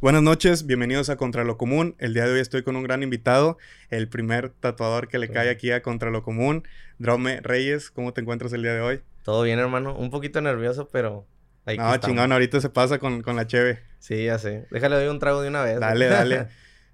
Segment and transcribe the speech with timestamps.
[0.00, 1.94] Buenas noches, bienvenidos a Contra lo Común.
[1.98, 3.58] El día de hoy estoy con un gran invitado,
[3.90, 6.66] el primer tatuador que le cae aquí a Contra lo Común,
[6.98, 7.90] Drome Reyes.
[7.90, 9.02] ¿Cómo te encuentras el día de hoy?
[9.24, 9.94] Todo bien, hermano.
[9.94, 11.26] Un poquito nervioso, pero.
[11.66, 13.80] Ahí no, chingón, ahorita se pasa con, la cheve.
[13.98, 14.66] Sí, ya sé.
[14.70, 15.78] Déjale doy un trago de una vez.
[15.78, 16.46] Dale, dale.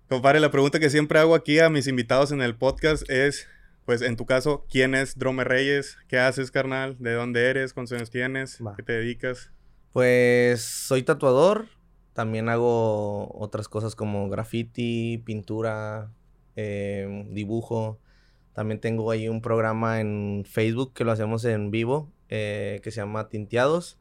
[0.08, 3.46] Compadre, la pregunta que siempre hago aquí a mis invitados en el podcast es:
[3.84, 5.96] pues en tu caso, ¿quién es Drome Reyes?
[6.08, 6.96] ¿Qué haces, carnal?
[6.98, 7.72] ¿De dónde eres?
[7.72, 8.58] ¿Cuántos años tienes?
[8.76, 9.52] ¿Qué te dedicas?
[9.92, 11.68] Pues soy tatuador,
[12.16, 16.10] también hago otras cosas como graffiti, pintura,
[16.56, 18.00] em, dibujo.
[18.54, 23.02] También tengo ahí un programa en Facebook que lo hacemos en vivo, eh, que se
[23.02, 23.98] llama Tinteados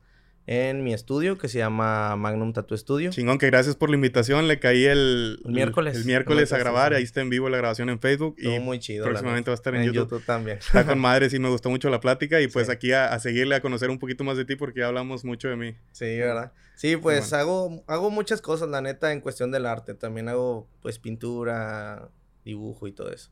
[0.47, 3.09] en mi estudio que se llama Magnum Tattoo Studio.
[3.09, 4.47] Chingón, que gracias por la invitación.
[4.47, 5.97] Le caí el, miércoles.
[5.97, 6.93] El, miércoles a grabar.
[6.93, 8.35] Ahí está en vivo la grabación en Facebook.
[8.37, 9.05] y muy chido.
[9.05, 10.23] Próximamente va a estar en, YouTube.
[10.23, 10.59] también.
[10.59, 12.41] Está con madre, sí, me gustó mucho la plática.
[12.41, 15.25] Y pues aquí a, seguirle a conocer un poquito más de ti porque ya hablamos
[15.25, 15.75] mucho de mí.
[15.91, 16.51] Sí, ¿verdad?
[16.75, 19.95] Sí, pues hago, hago muchas cosas, la neta, en cuestión del arte.
[19.95, 22.09] También hago pues pintura,
[22.43, 23.31] dibujo y todo eso.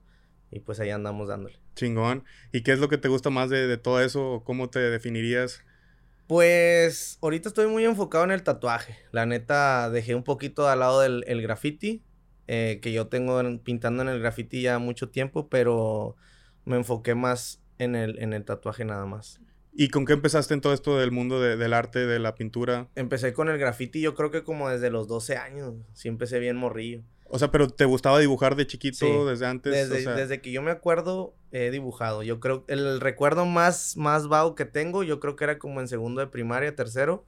[0.49, 1.59] Y pues ahí andamos dándole.
[1.75, 2.23] Chingón.
[2.51, 4.41] ¿Y qué es lo que te gusta más de, de todo eso?
[4.45, 5.63] ¿Cómo te definirías?
[6.27, 8.97] Pues ahorita estoy muy enfocado en el tatuaje.
[9.11, 12.03] La neta, dejé un poquito al lado del el graffiti,
[12.47, 16.15] eh, que yo tengo pintando en el graffiti ya mucho tiempo, pero
[16.65, 19.41] me enfoqué más en el, en el tatuaje nada más.
[19.75, 22.89] ¿Y con qué empezaste en todo esto del mundo del arte, de la pintura?
[22.95, 25.73] Empecé con el graffiti yo creo que como desde los 12 años.
[25.93, 27.01] Sí empecé bien morrillo.
[27.33, 29.89] O sea, pero ¿te gustaba dibujar de chiquito desde antes?
[29.89, 32.21] Desde, que yo me acuerdo, he dibujado.
[32.21, 35.87] Yo creo, el recuerdo más, más vago que tengo, yo creo que era como en
[35.87, 37.25] segundo de primaria, tercero,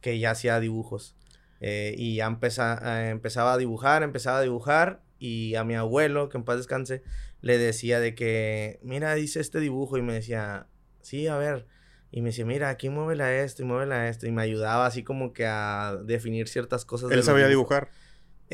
[0.00, 1.16] que ya hacía dibujos.
[1.60, 6.30] Eh, y ya empezaba, eh, empezaba a dibujar, empezaba a dibujar, y a mi abuelo,
[6.30, 7.02] que en paz descanse,
[7.42, 10.66] le decía de que, mira, dice este dibujo, y me decía,
[11.02, 11.66] sí, a ver,
[12.10, 15.04] y me decía, mira, aquí muévela esto y muévela a esto, y me ayudaba así
[15.04, 17.10] como que a definir ciertas cosas.
[17.10, 17.90] ¿Él sabía dibujar?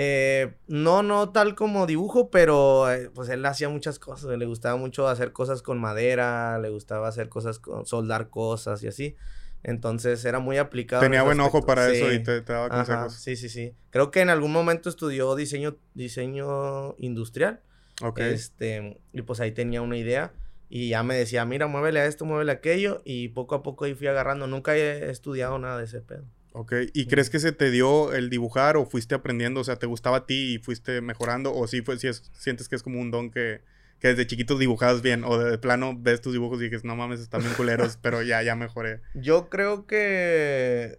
[0.00, 4.38] Eh, no, no tal como dibujo, pero eh, pues él hacía muchas cosas.
[4.38, 8.86] Le gustaba mucho hacer cosas con madera, le gustaba hacer cosas con soldar cosas y
[8.86, 9.16] así.
[9.64, 11.02] Entonces era muy aplicado.
[11.02, 13.14] Tenía buen ojo para eso y te, daba consejos.
[13.14, 13.74] sí, sí, sí.
[13.90, 17.60] Creo que en algún momento estudió diseño, diseño industrial.
[18.00, 18.20] Ok.
[18.20, 20.32] Este, y pues ahí tenía una idea.
[20.68, 23.02] Y ya me decía, mira, muévele a esto, muévele a aquello.
[23.04, 24.46] Y poco a poco ahí fui agarrando.
[24.46, 26.22] Nunca he estudiado nada de ese pedo.
[26.58, 29.60] Ok, ¿y crees que se te dio el dibujar o fuiste aprendiendo?
[29.60, 31.54] O sea, ¿te gustaba a ti y fuiste mejorando?
[31.54, 33.60] ¿O sí, fue, si sientes que es como un don que,
[34.00, 35.22] que desde chiquito dibujabas bien?
[35.22, 38.42] ¿O de plano ves tus dibujos y dices, no mames, están bien culeros, pero ya,
[38.42, 39.02] ya mejoré?
[39.14, 40.98] Yo creo que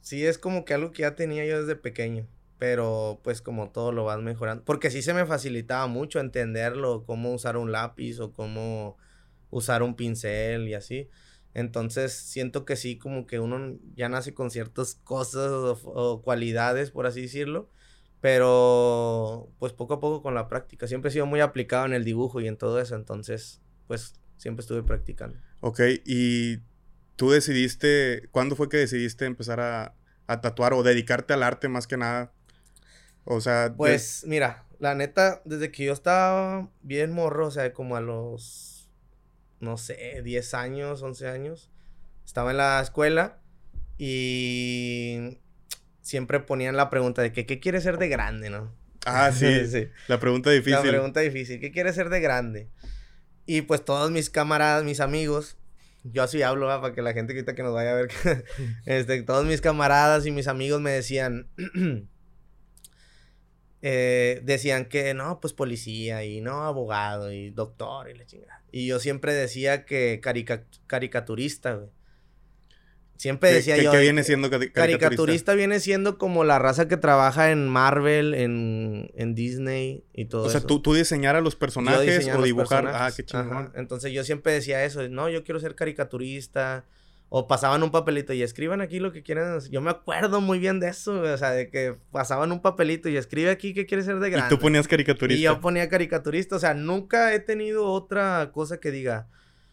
[0.00, 2.28] sí es como que algo que ya tenía yo desde pequeño.
[2.60, 4.64] Pero pues como todo lo vas mejorando.
[4.64, 8.96] Porque sí se me facilitaba mucho entenderlo, cómo usar un lápiz o cómo
[9.50, 11.10] usar un pincel y así.
[11.54, 17.06] Entonces siento que sí, como que uno ya nace con ciertas cosas o, cualidades, por
[17.06, 17.70] así decirlo.
[18.20, 20.86] Pero pues poco a poco con la práctica.
[20.86, 22.96] Siempre he sido muy aplicado en el dibujo y en todo eso.
[22.96, 25.36] Entonces, pues siempre estuve practicando.
[25.60, 26.58] Ok, y
[27.16, 29.94] tú decidiste, ¿cuándo fue que decidiste empezar a,
[30.26, 32.32] a tatuar o dedicarte al arte más que nada?
[33.24, 33.74] O sea...
[33.76, 38.73] Pues mira, la neta, desde que yo estaba bien morro, o sea, como a los
[39.64, 41.70] no sé, 10 años, 11 años.
[42.24, 43.38] Estaba en la escuela
[43.98, 45.38] y
[46.00, 48.72] siempre ponían la pregunta de que qué quiere ser de grande, ¿no?
[49.06, 49.88] Ah, sí, sí.
[50.08, 50.72] La pregunta difícil.
[50.72, 51.60] La pregunta difícil.
[51.60, 52.68] ¿Qué quiere ser de grande?
[53.46, 55.58] Y pues todos mis camaradas, mis amigos,
[56.04, 58.10] yo así hablo para que la gente que que nos vaya a ver,
[58.86, 61.48] este, todos mis camaradas y mis amigos me decían,
[63.82, 68.63] eh, decían que no, pues policía y no abogado y doctor y la chingada.
[68.76, 70.20] Y yo siempre decía que
[70.88, 71.90] caricaturista, güey.
[73.16, 73.92] Siempre decía yo.
[73.92, 74.80] ¿Qué viene siendo caricaturista?
[74.80, 80.48] Caricaturista viene siendo como la raza que trabaja en Marvel, en, en Disney y todo
[80.48, 80.56] eso.
[80.56, 82.88] O sea, ¿tú, tú diseñar a los personajes o dibujar.
[82.88, 83.70] Ah, qué chingón.
[83.76, 85.08] Entonces yo siempre decía eso.
[85.08, 86.84] No, yo quiero ser caricaturista.
[87.36, 89.58] O pasaban un papelito y escriban aquí lo que quieran.
[89.68, 93.16] Yo me acuerdo muy bien de eso, o sea, de que pasaban un papelito y
[93.16, 94.54] escribe aquí qué quieres ser de grande.
[94.54, 95.40] Y tú ponías caricaturista.
[95.40, 99.26] Y yo ponía caricaturista, o sea, nunca he tenido otra cosa que diga,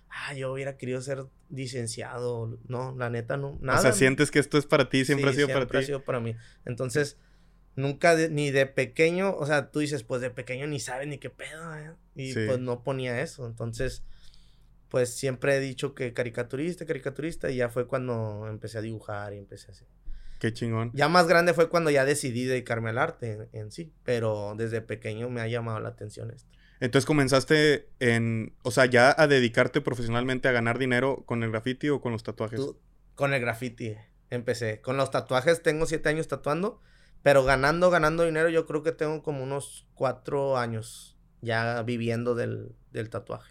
[0.09, 2.57] ah, yo hubiera querido ser licenciado.
[2.67, 3.77] No, la neta no, nada.
[3.77, 5.69] O sea, sientes que esto es para ti, siempre ha sido para ti.
[5.69, 6.35] Siempre ha sido para mí.
[6.65, 7.19] Entonces,
[7.75, 11.29] nunca ni de pequeño, o sea, tú dices, pues de pequeño ni sabes ni qué
[11.29, 11.91] pedo, ¿eh?
[12.15, 13.45] Y pues no ponía eso.
[13.45, 14.03] Entonces,
[14.91, 19.37] pues siempre he dicho que caricaturista, caricaturista, y ya fue cuando empecé a dibujar y
[19.37, 19.87] empecé a hacer.
[20.37, 20.91] Qué chingón.
[20.93, 25.29] Ya más grande fue cuando ya decidí dedicarme al arte en, sí, pero desde pequeño
[25.29, 26.49] me ha llamado la atención esto.
[26.81, 31.87] Entonces comenzaste en, o sea, ya a dedicarte profesionalmente a ganar dinero con el graffiti
[31.87, 32.59] o con los tatuajes.
[33.15, 33.95] con el graffiti
[34.29, 34.81] empecé.
[34.81, 36.81] Con los tatuajes tengo siete años tatuando,
[37.23, 42.75] Pero ganando, ganando dinero, yo creo que tengo como unos cuatro años ya viviendo del,
[42.91, 43.50] del tatuaje.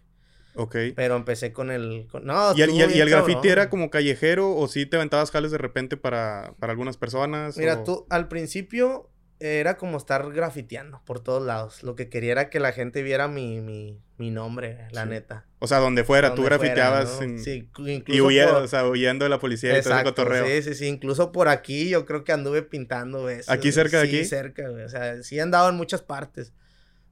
[0.55, 0.77] Ok.
[0.97, 2.07] Pero empecé con el...
[2.11, 4.97] con- No, ¿Y el, y el- y el graffiti era como callejero o sí te
[4.97, 7.57] aventabas jales de repente para, para algunas personas?
[7.57, 9.11] Mira, o- tú al principio
[9.43, 11.83] era como estar grafiteando por todos lados.
[11.83, 15.09] Lo que quería era que la gente viera mi, mi, mi nombre, la Sí.
[15.09, 15.47] neta.
[15.61, 17.19] O sea, donde fuera, tú Donde fuera, grafiteabas ¿no?
[17.21, 19.89] sin- Sí, y incluso huía- por- o sea, huyendo de la policía y todo ese
[19.91, 20.47] Exacto, cotorreo.
[20.47, 20.87] sí, sí, sí.
[20.89, 23.49] Incluso por aquí yo creo que anduve pintando veces.
[23.49, 24.25] ¿Aquí cerca de Sí, aquí?
[24.27, 24.85] cerca, güey.
[24.85, 26.53] O sea, sí he andado en muchas partes.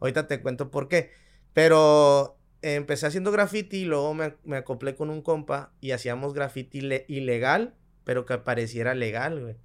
[0.00, 1.12] Ahorita te cuento por qué.
[1.55, 6.35] Pero eh, empecé haciendo graffiti y luego me, me acoplé con un compa y hacíamos
[6.35, 7.75] graffiti le- ilegal,
[8.05, 9.57] pero que pareciera legal, güey.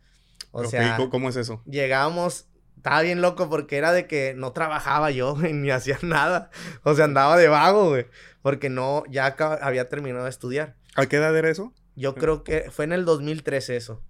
[0.52, 1.64] O sea, ¿cómo- ¿cómo es eso?
[1.66, 2.48] llegábamos,
[2.78, 6.50] estaba bien loco porque era de que no trabajaba yo güey, ni hacía nada.
[6.84, 8.06] O sea, andaba de vago, güey.
[8.42, 10.76] Porque no, ya había terminado de estudiar.
[10.96, 11.74] ¿A qué edad era eso?
[11.96, 14.04] Yo creo que fue en el 2013 eso.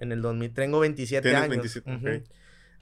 [0.00, 1.56] En el 2000, tengo 27 Tienes años.
[1.56, 2.16] 27, Ujú.
[2.24, 2.30] ok.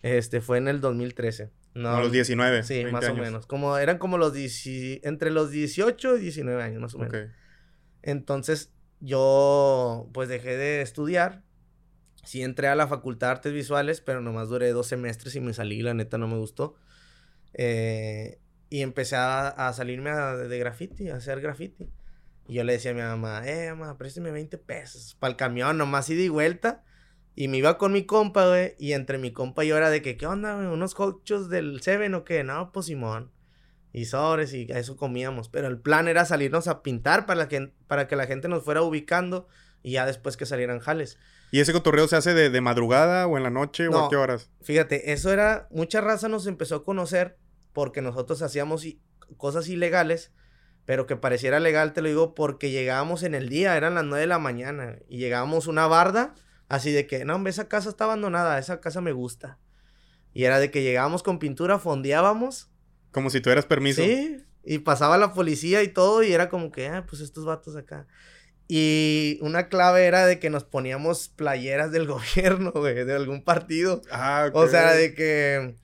[0.02, 1.50] Este, fue en el 2013.
[1.76, 2.62] No, los 19.
[2.62, 3.18] Sí, 20 más años.
[3.18, 3.46] o menos.
[3.46, 4.66] Como, eran como los 10
[5.04, 7.14] entre los 18 y 19 años, más o menos.
[7.14, 7.30] Ok.
[8.02, 11.42] Entonces, yo pues dejé de estudiar.
[12.24, 15.52] Sí entré a la Facultad de Artes Visuales, pero nomás duré dos semestres y me
[15.52, 16.76] salí, la neta no me gustó.
[17.54, 18.38] Eh,
[18.68, 21.88] y empecé a, a salirme a- de graffiti, a hacer graffiti.
[22.48, 25.78] Y yo le decía a mi mamá, eh, mamá, préstame 20 pesos para el camión,
[25.78, 26.84] nomás ida y vuelta.
[27.38, 30.00] Y me iba con mi compa, güey, y entre mi compa y yo era de
[30.00, 30.66] que, ¿qué onda, güey?
[30.66, 32.42] ¿Unos cochos del Seven o qué?
[32.42, 33.30] No, pues Simón.
[33.92, 35.50] Y sobres, y a eso comíamos.
[35.50, 38.80] Pero el plan era salirnos a pintar para que, para que la gente nos fuera
[38.82, 39.46] ubicando
[39.82, 41.18] y ya después que salieran jales.
[41.50, 44.16] ¿Y ese cotorreo se hace de, de madrugada o en la noche o a qué
[44.16, 44.50] horas?
[44.62, 47.38] Fíjate, eso era, mucha raza nos empezó a conocer
[47.72, 48.86] porque nosotros hacíamos
[49.36, 50.32] cosas ilegales,
[50.86, 54.22] pero que pareciera legal, te lo digo, porque llegábamos en el día, eran las 9
[54.22, 56.34] de la mañana, y llegábamos a una barda,
[56.68, 59.58] así de que, no, hombre, esa casa está abandonada, esa casa me gusta.
[60.32, 62.70] Y era de que llegábamos con pintura, fondeábamos,
[63.12, 64.02] Como si tuvieras permiso.
[64.02, 67.76] Sí, y pasaba la policía y todo, y era como que, ah, pues estos vatos
[67.76, 68.06] acá.
[68.68, 74.02] Y una clave era de que nos poníamos playeras del gobierno, güey, de algún partido.
[74.10, 75.76] Ah, O sea, de que,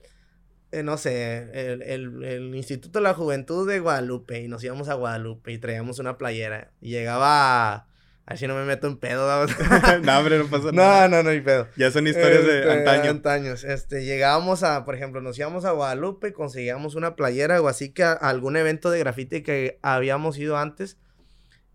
[0.71, 4.89] eh, no sé, el, el- el Instituto de la Juventud de Guadalupe, y nos íbamos
[4.89, 6.71] a Guadalupe y traíamos una playera.
[6.81, 7.87] Y llegaba,
[8.25, 9.27] a ver si no me meto en pedo.
[9.45, 9.47] ¿no?
[10.03, 11.07] no, hombre, no pasa nada.
[11.07, 11.67] no, no, no hay pedo.
[11.75, 13.09] Ya son historias de Este, antaño.
[13.11, 13.63] antaños.
[13.63, 18.03] Este, llegábamos a, por ejemplo, nos íbamos a Guadalupe, conseguíamos una playera o así que
[18.03, 20.97] a, algún evento de grafiti que habíamos ido antes.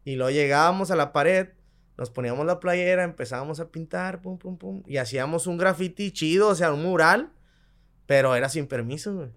[0.04, 1.48] Y luego llegábamos a la pared,
[1.98, 4.82] nos poníamos la playera, empezábamos a pintar, pum, pum, pum.
[4.86, 7.30] Y hacíamos un grafiti chido, o sea, un mural,
[8.06, 9.28] pero era sin permiso, güey.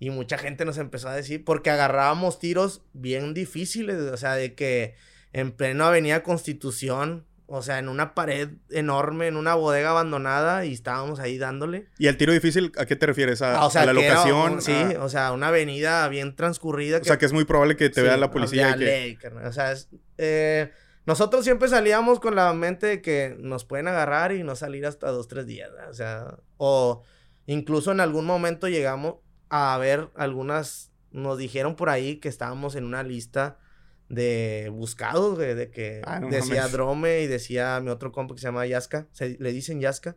[0.00, 4.54] Y mucha gente nos empezó a decir, porque agarrábamos tiros bien difíciles, o sea, de
[4.54, 4.94] que
[5.38, 10.72] en pleno Avenida Constitución, o sea, en una pared enorme, en una bodega abandonada, y
[10.72, 11.86] estábamos ahí dándole.
[11.98, 13.42] ¿Y el tiro difícil a qué te refieres?
[13.42, 14.52] ¿A, Ah, o sea, a la que locación?
[14.54, 16.98] un- sí, Ah, o sea, una avenida bien transcurrida.
[16.98, 18.70] o sea, que es muy probable que te vea la policía.
[18.70, 18.84] y que...
[18.84, 19.88] ley, carnal, O sea, es-
[20.18, 20.72] eh,
[21.04, 25.08] nosotros siempre salíamos con la mente de que nos pueden agarrar y no salir hasta
[25.10, 25.70] dos, tres días.
[25.88, 27.04] O sea, o
[27.46, 29.16] incluso en algún momento llegamos
[29.50, 33.58] a ver algunas, nos dijeron por ahí que estábamos en una lista
[34.08, 36.72] de buscados, güey, de que Ah, no decía mames.
[36.72, 40.16] Drome y decía mi otro compa que se llama Yaska, se, le dicen Yaska.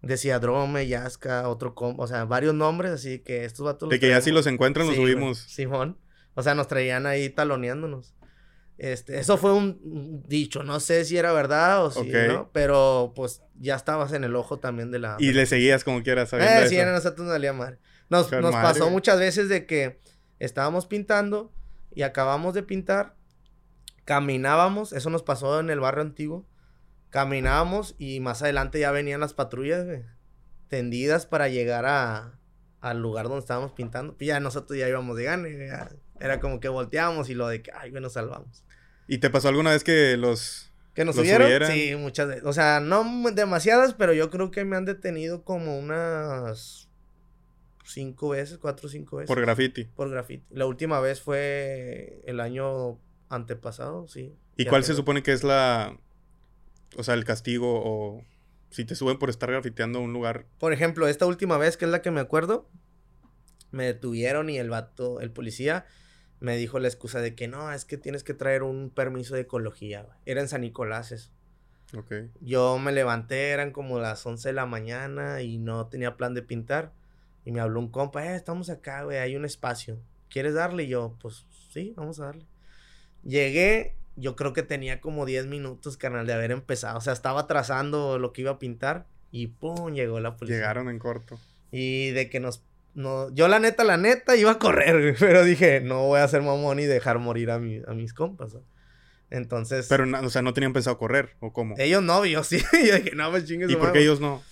[0.00, 3.88] Decía Drome, Yaska, otro compa, o sea, varios nombres, así que estos vatos...
[3.88, 5.38] De que ya traemos- si los encuentran, los Sí, güey, subimos.
[5.38, 5.98] Simón.
[6.34, 8.14] O sea, nos traían ahí taloneándonos.
[8.76, 12.14] Este, eso fue un- dicho, no sé si era verdad o si Ok.
[12.28, 15.16] no, pero pues ya estabas en el ojo también de la...
[15.18, 17.80] Y le seguías como quieras, sabiendo Eh, sí, a nosotros nos.
[18.08, 19.98] Nos, nos pasó muchas veces de que
[20.38, 21.52] estábamos pintando
[21.98, 23.16] y acabamos de pintar,
[24.04, 26.46] caminábamos, eso nos pasó en el barrio antiguo,
[27.10, 30.04] caminábamos y más adelante ya venían las patrullas, güey,
[30.68, 32.38] tendidas para llegar a,
[32.80, 34.16] al lugar donde estábamos pintando.
[34.16, 35.90] Pues ya nosotros ya íbamos de gane, ya
[36.20, 38.64] Era como que volteábamos y lo de que, ay, güey, nos salvamos.
[39.08, 40.72] ¿Y te pasó alguna vez que los...
[40.94, 41.48] ¿Que nos ¿Los subieron?
[41.48, 41.72] subieran?
[41.72, 42.44] Sí, muchas veces.
[42.44, 46.87] O sea, no demasiadas, pero yo creo que me han detenido como unas
[47.88, 49.28] cinco veces, cuatro o cinco veces.
[49.28, 49.84] por graffiti?
[49.84, 50.44] por graffiti.
[50.50, 54.36] La última vez fue el año antepasado, sí.
[54.56, 55.98] ¿Y cuál se supone que es la...
[56.96, 58.22] O sea, el castigo o...
[58.70, 60.46] Si te suben por estar grafiteando un lugar...
[60.58, 62.68] Por ejemplo, esta última vez, que es la que me acuerdo,
[63.70, 65.86] me detuvieron y el vato, el policía,
[66.40, 69.42] me dijo la excusa de que no, es que tienes que traer un permiso de
[69.42, 70.02] ecología.
[70.02, 70.18] güey".
[70.26, 71.30] Era en San Nicolás eso.
[71.96, 72.12] Ok.
[72.40, 76.42] Yo me levanté, eran como las 11 de la mañana y no tenía plan de
[76.42, 76.92] pintar.
[77.48, 79.98] Y me habló un compa, eh, estamos acá, güey, hay un espacio.
[80.28, 80.82] ¿Quieres darle?
[80.82, 82.44] Y yo, pues sí, vamos a darle.
[83.24, 86.98] Llegué, yo creo que tenía como 10 minutos, carnal, de haber empezado.
[86.98, 89.06] O sea, estaba trazando lo que iba a pintar.
[89.30, 90.58] Y pum, llegó la policía.
[90.58, 91.40] Llegaron en corto.
[91.72, 92.64] Y de que nos...
[92.92, 96.24] No, yo la neta, la neta, iba a correr, güey, pero dije, no voy a
[96.24, 98.58] hacer mamón y dejar morir a, mi, a mis compas.
[99.30, 99.86] Entonces...
[99.88, 101.76] Pero, o sea, ¿no tenían pensado correr o cómo?
[101.78, 102.58] Ellos no, yo sí.
[102.86, 103.70] yo dije, no, pues chingues.
[103.70, 104.42] ¿Y por qué ellos no?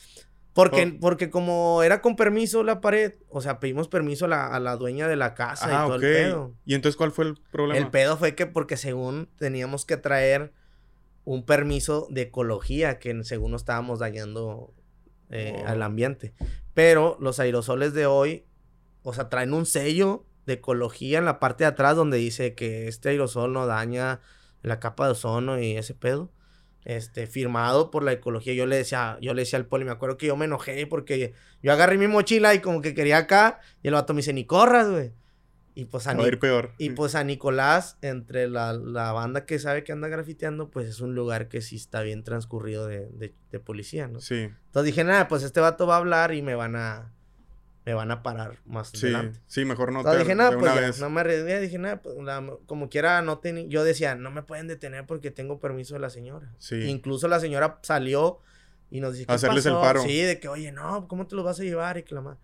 [0.56, 4.58] Porque, porque como era con permiso la pared, o sea, pedimos permiso a la, a
[4.58, 6.54] la dueña de la casa y Ah, todo el pedo.
[6.64, 7.78] ¿Y entonces cuál fue el problema?
[7.78, 10.52] El pedo fue que porque según teníamos que traer
[11.24, 14.72] un permiso de ecología que según no estábamos dañando
[15.30, 15.68] eh, Oh.
[15.68, 16.32] al ambiente.
[16.72, 18.44] Pero los aerosoles de hoy,
[19.02, 22.86] o sea, traen un sello de ecología en la parte de atrás donde dice que
[22.88, 24.20] este aerosol no daña
[24.62, 26.30] la capa de ozono y ese pedo.
[26.86, 28.54] Este, firmado por la ecología.
[28.54, 31.34] Yo le decía, yo le decía al poli, me acuerdo que yo me enojé porque
[31.60, 34.44] yo agarré mi mochila y como que quería acá, y el vato me dice, ni
[34.44, 35.12] corras, güey.
[35.74, 36.72] Y pues a ir peor.
[36.78, 41.00] y pues a Nicolás, entre la, la banda que sabe que anda grafiteando, pues es
[41.00, 44.20] un lugar que sí está bien transcurrido de, de, de policía, ¿no?
[44.20, 47.12] Sí, Entonces dije, nada, pues este vato va a hablar y me van a,
[47.86, 49.38] me van a parar más sí, adelante.
[49.46, 51.00] sí, mejor no te dije, de nada, una pues ya, vez.
[51.00, 54.42] no me arriesgué, dije, nada, pues la- como quiera, no tenía, yo decía, no me
[54.42, 56.52] pueden detener porque tengo permiso de la señora.
[56.58, 56.74] Sí.
[56.82, 58.40] Incluso la señora salió
[58.90, 60.02] y nos dice, ¿qué Hacerles el paro.
[60.02, 61.96] Sí, de que, oye, no, ¿cómo te los vas a llevar?
[61.98, 62.38] Y que la ma-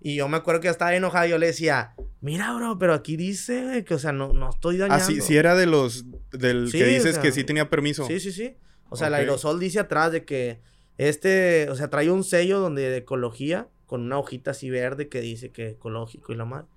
[0.00, 3.84] Y yo me acuerdo que estaba enojado, yo le decía, mira, bro, pero aquí dice
[3.86, 5.04] que, o sea, no, no estoy dañando.
[5.04, 7.68] Ah, sí, sí era de los del Sí, que o dices sea, que sí tenía
[7.68, 8.06] permiso.
[8.06, 8.56] Sí, sí, sí.
[8.88, 10.62] O sea, el aerosol dice atrás de que
[10.96, 15.20] este, o sea, trae un sello donde de ecología con una hojita así verde que
[15.20, 16.68] dice que ecológico y la madre.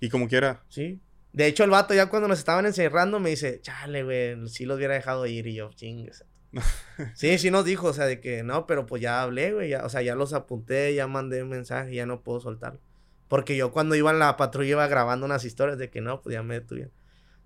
[0.00, 0.62] Y como quiera.
[0.70, 1.00] Sí.
[1.34, 4.78] De hecho, el vato ya cuando nos estaban encerrando me dice, chale, güey, sí los
[4.78, 5.46] hubiera dejado ir.
[5.46, 6.24] Y yo, chingues.
[7.14, 9.68] sí, sí nos dijo, o sea, de que no, pero pues ya hablé, güey.
[9.68, 12.80] ya- o sea, ya los apunté, ya mandé un mensaje, ya no puedo soltarlo.
[13.28, 16.32] Porque yo cuando iba en la patrulla iba grabando unas historias de que no, pues
[16.32, 16.92] ya me detuvieron.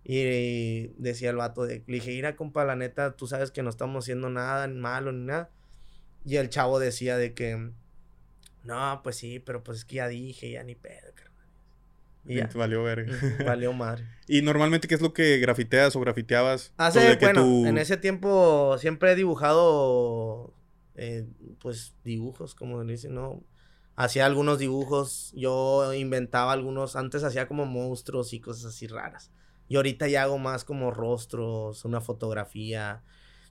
[0.04, 3.71] Y decía el vato de, le dije, mira, compa, la neta, tú sabes que no
[3.71, 5.50] estamos haciendo nada ni malo ni nada.
[6.25, 7.71] Y el chavo decía de que,
[8.66, 11.32] no, pues sí, pero pues es que ya dije, ya ni pedo, carnal.
[12.28, 12.50] Y ya.
[12.54, 13.12] valió verga.
[13.44, 14.04] Valió madre.
[14.28, 16.73] y normalmente, ¿qué es lo que grafiteas o grafiteabas?
[16.76, 20.52] Hace, Pues que bueno, tú- en ese tiempo siempre he dibujado,
[20.96, 21.26] eh,
[21.61, 23.42] pues, dibujos, como dicen, ¿no?
[23.94, 29.30] Hacía algunos dibujos, yo inventaba algunos, antes hacía como monstruos y cosas así raras.
[29.68, 33.02] Y ahorita ya hago más como rostros, una fotografía.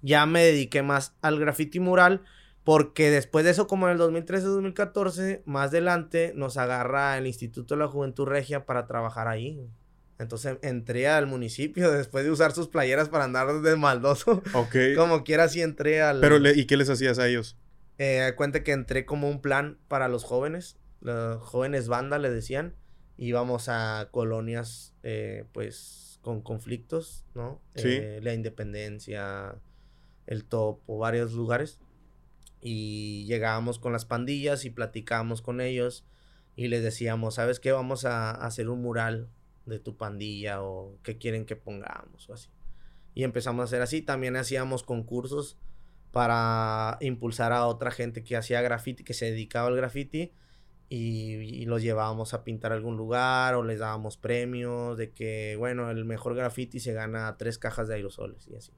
[0.02, 2.24] Ya me dediqué más al graffiti mural,
[2.66, 7.80] porque después de eso, como en el 2013-2014, más adelante nos agarra el Instituto de
[7.80, 9.70] la Juventud Regia para trabajar ahí.
[10.18, 14.42] Entonces entré al municipio después de usar sus playeras para andar de maldoso.
[14.54, 14.76] Ok.
[14.98, 16.20] Como quiera, sí entré al.
[16.22, 17.56] Pero, ¿y qué les hacías a ellos?
[18.00, 20.78] Eh, cuenta que entré como un plan para los jóvenes.
[21.02, 22.76] Los jóvenes banda le decían.
[23.18, 27.62] Íbamos a colonias, eh, pues, con conflictos, ¿no?
[27.76, 27.90] Sí.
[27.92, 29.56] Eh, la Independencia,
[30.26, 31.80] el Topo, varios lugares.
[32.68, 36.04] Y llegábamos con las pandillas y platicábamos con ellos.
[36.56, 37.72] Y les decíamos, ¿sabes qué?
[37.72, 39.30] Vamos a, hacer un mural
[39.68, 42.50] de tu pandilla o qué quieren que pongamos o así.
[43.14, 44.02] Y empezamos a hacer así.
[44.02, 45.60] También hacíamos concursos
[46.12, 50.34] para impulsar a otra gente que hacía graffiti, que se dedicaba al graffiti.
[50.90, 56.04] Y, los llevábamos a pintar algún lugar o les dábamos premios de que, bueno, el
[56.04, 58.72] mejor graffiti se gana tres cajas de aerosoles y así.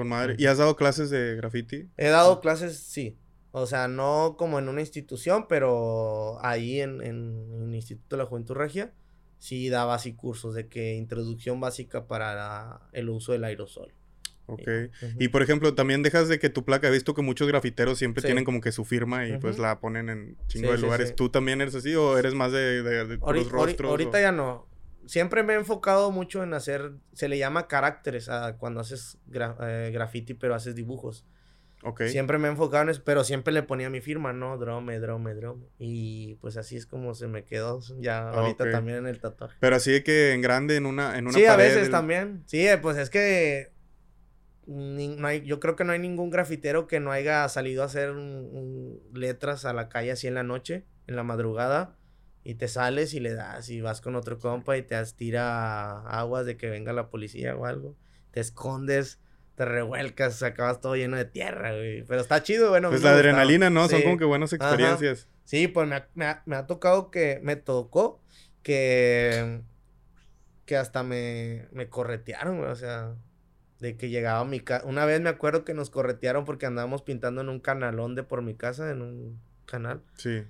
[0.00, 0.34] Con madre.
[0.38, 1.88] ¿Y has dado clases de graffiti?
[1.96, 3.16] He dado clases, sí.
[3.50, 8.28] O sea, no como en una institución, pero ahí en, en el Instituto de la
[8.28, 8.92] Juventud Regia,
[9.38, 13.92] sí daba así cursos de que introducción básica para la- el uso del aerosol.
[14.46, 14.60] Ok.
[15.02, 15.12] Ujú.
[15.18, 18.22] Y por ejemplo, también dejas de que tu placa, he visto que muchos grafiteros siempre
[18.22, 18.28] Sí.
[18.28, 21.08] tienen como que su firma y pues la ponen en chingo Sí, de lugares.
[21.10, 21.14] sí.
[21.14, 23.90] ¿Tú también eres así o eres más de, de, de puros rostros?
[23.90, 24.66] ahorita o- ya no.
[25.08, 29.56] Siempre me he enfocado mucho en hacer, se le llama caracteres a cuando haces gra-
[29.62, 31.26] eh, graffiti, pero haces dibujos.
[31.84, 32.02] Ok.
[32.08, 34.58] Siempre me he enfocado en eso, pero siempre le ponía mi firma, ¿no?
[34.58, 35.66] Drome, drome, drome.
[35.78, 39.56] Y pues así es como se me quedó ya ahorita también en el tatuaje.
[39.60, 42.42] Pero así de que en grande, en una, en una Sí, a veces el- también.
[42.46, 43.72] Sí, eh, pues es que
[44.66, 47.86] ni- no hay, yo creo que no hay ningún grafitero que no haya salido a
[47.86, 51.96] hacer un- un- letras a la calle así en la noche, en la madrugada,
[52.48, 56.00] y te sales y le das y vas con otro compa y te as- tira
[56.08, 57.94] aguas de que venga la policía o algo.
[58.30, 59.18] Te escondes,
[59.54, 62.04] te revuelcas, acabas todo lleno de tierra, güey.
[62.04, 62.88] Pero está chido, bueno.
[62.88, 63.86] Pues la adrenalina, ¿no?
[63.88, 64.04] Son Sí.
[64.04, 64.64] como que buenas Ajá.
[64.64, 65.28] experiencias.
[65.44, 68.20] Sí, pues me ha, me ha- me ha tocado que, me tocó
[68.62, 69.60] que,
[70.64, 73.14] que hasta me, me corretearon, güey, o sea,
[73.80, 74.86] de que llegaba a mi casa.
[74.86, 78.42] Una vez me acuerdo que nos corretearon porque andábamos pintando en un canalón de por
[78.42, 80.02] mi casa, en un canal.
[80.16, 80.44] Sí.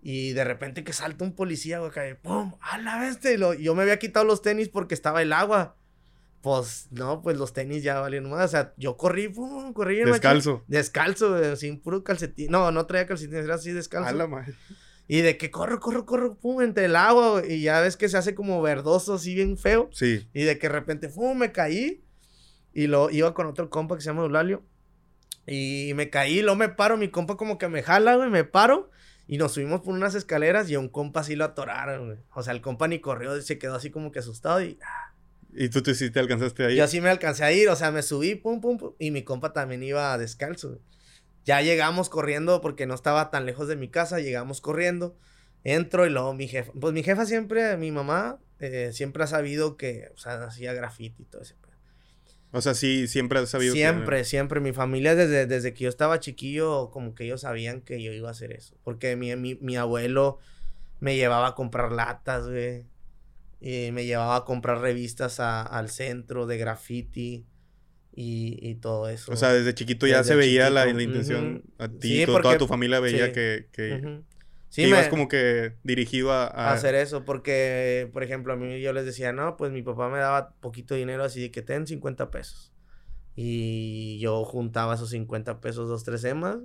[0.00, 2.54] Y de repente que salta un policía, güey, de ¡pum!
[2.60, 3.32] ¡A la bestia!
[3.32, 5.76] Y lo- yo me había quitado los tenis porque estaba el agua.
[6.40, 8.44] Pues, no, pues los tenis ya valieron más.
[8.44, 10.04] O sea, yo corrí, pum, corrí.
[10.04, 10.52] Descalzo.
[10.58, 10.64] machín.
[10.68, 12.52] Descalzo, güey, sin puro calcetín.
[12.52, 14.08] No, no traía calcetines, era así descalzo.
[14.08, 14.54] A la madre.
[15.08, 18.08] Y de que corro, corro, corro, pum, entre el agua, güey, y ya ves que
[18.08, 19.88] se hace como verdoso, así bien feo.
[19.92, 20.28] Sí.
[20.32, 22.04] Y de que de repente, pum, me caí.
[22.72, 24.62] Y lo iba con otro compa que se llama Eulalio.
[25.46, 28.90] Y me caí, luego me paro, mi compa como que me jala, güey, me paro.
[29.28, 32.18] Y nos subimos por unas escaleras y a un compa así lo atoraron, güey.
[32.34, 34.78] O sea, el compa ni corrió, se quedó así como que asustado y
[35.52, 36.76] ¿Y tú te, sí te alcanzaste ahí?
[36.76, 39.22] yo así me alcancé a ir, o sea, me subí, pum, pum, pum, y mi
[39.22, 40.68] compa también iba descalzo.
[40.70, 40.80] güey.
[41.44, 45.16] Ya llegamos corriendo porque no estaba tan lejos de mi casa, llegamos corriendo,
[45.64, 49.76] entro y luego mi jefa, pues mi jefa siempre, mi mamá, eh, siempre ha sabido
[49.76, 51.54] que, o sea, hacía graffiti y todo ese.
[52.52, 54.60] O sea, sí, siempre has sabido que- Siempre, siempre.
[54.60, 58.28] Mi familia, desde, desde que yo estaba chiquillo, como que ellos sabían que yo iba
[58.28, 58.74] a hacer eso.
[58.84, 60.38] Porque mi, mi, mi abuelo
[61.00, 62.84] me llevaba a comprar latas, güey.
[63.60, 67.44] Y me llevaba a comprar revistas a- al centro de graffiti
[68.14, 69.30] y, y todo eso.
[69.32, 72.42] O sea, desde chiquito ya Desde se veía la, la intención a ti, Sí, porque-
[72.42, 73.32] toda tu familia veía sí.
[73.32, 74.20] que, que
[74.70, 78.56] Sí, ibas me- como que dirigido a, a- a hacer eso, porque, por ejemplo, a
[78.56, 81.62] mí yo les decía, no, pues mi papá me daba poquito dinero, así de que
[81.62, 82.72] ten 50 pesos.
[83.34, 86.58] Y yo juntaba esos 50 pesos, dos, tres emas,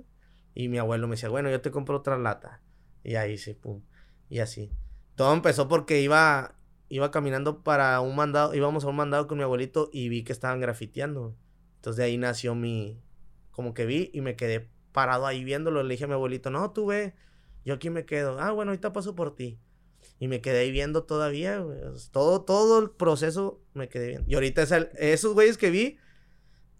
[0.54, 2.62] y mi abuelo me decía, bueno, yo te compro otra lata.
[3.04, 3.82] Y ahí sí, pum,
[4.28, 4.70] y así.
[5.14, 6.56] Todo empezó porque iba,
[6.88, 10.32] iba caminando para un mandado, íbamos a un mandado con mi abuelito y vi que
[10.32, 11.36] estaban grafiteando.
[11.76, 13.00] Entonces de ahí nació mi,
[13.52, 15.82] como que vi y me quedé parado ahí viéndolo.
[15.82, 17.14] Le dije a mi abuelito, no, tú ve,
[17.64, 18.38] yo aquí me quedo.
[18.40, 19.58] Ah, bueno, ahorita paso por ti.
[20.20, 21.78] Y me quedé ahí viendo todavía, güey.
[21.82, 24.30] O Todo, todo el proceso me quedé viendo.
[24.30, 25.98] Y ahorita es el- esos güeyes que vi,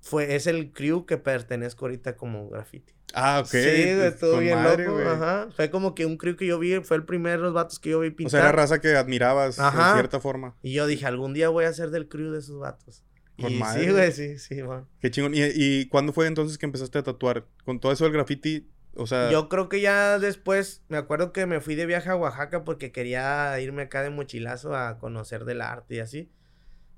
[0.01, 2.93] fue, es el crew que pertenezco ahorita como graffiti.
[3.15, 3.47] Ah, ok.
[3.47, 4.95] sí, güey, pues, estuvo bien madre, loco.
[5.03, 5.07] güey.
[5.17, 7.79] Fue Fue como que un crew que yo vi, fue el primero de los vatos
[7.79, 8.31] que yo vi O pintar.
[8.33, 9.89] sea, era raza que admirabas Ajá.
[9.89, 10.57] de cierta forma.
[10.63, 13.05] y yo dije, algún día voy a ser del crew de esos vatos.
[13.41, 13.85] Con y madre.
[13.85, 14.57] sí, güey, sí, sí.
[15.01, 15.35] Qué chingón.
[15.35, 17.47] ¿Y, ¿Y cuándo fue entonces que empezaste a tatuar?
[17.65, 19.31] Con todo eso del graffiti, o sea...
[19.31, 22.93] Yo creo que ya después, me acuerdo que me fui de viaje a Oaxaca porque
[22.93, 26.33] quería irme acá de mochilazo a conocer del arte y así.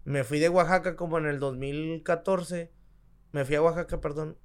[0.05, 2.71] Me fui de Oaxaca como en el 2014.
[3.33, 4.39] Me fui a Oaxaca, perdón.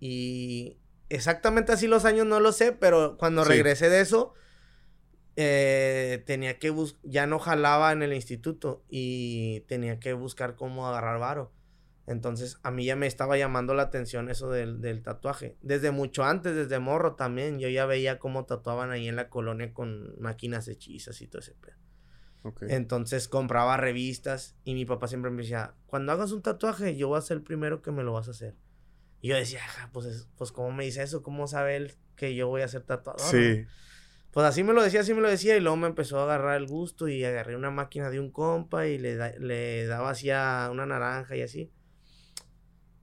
[0.00, 0.78] Y
[1.10, 3.50] exactamente así los años no lo sé, pero cuando Sí.
[3.50, 4.34] regresé de eso,
[5.36, 10.88] eh, tenía que buscar, ya no jalaba en el instituto y tenía que buscar cómo
[10.88, 11.52] agarrar varo.
[12.06, 15.56] Entonces, a mí ya me estaba llamando la atención eso del, del tatuaje.
[15.62, 19.72] Desde mucho antes, desde morro también, yo ya veía cómo tatuaban ahí en la colonia
[19.72, 21.76] con máquinas hechizas y todo ese pedo.
[22.72, 27.18] Entonces compraba revistas y mi papá siempre me decía, cuando hagas un tatuaje, yo voy
[27.18, 28.56] a ser el primero que me lo vas a hacer.
[29.20, 31.22] Y yo decía, "Ajá, pues, es- pues ¿cómo me dice eso?
[31.22, 33.20] ¿Cómo sabe él que yo voy a ser tatuador?
[33.30, 33.64] Sí.
[34.32, 36.56] Pues así me lo decía, así me lo decía, y luego me empezó a agarrar
[36.56, 40.30] el gusto y agarré una máquina de un compa y le, da- le daba así
[40.30, 41.70] a una naranja y así.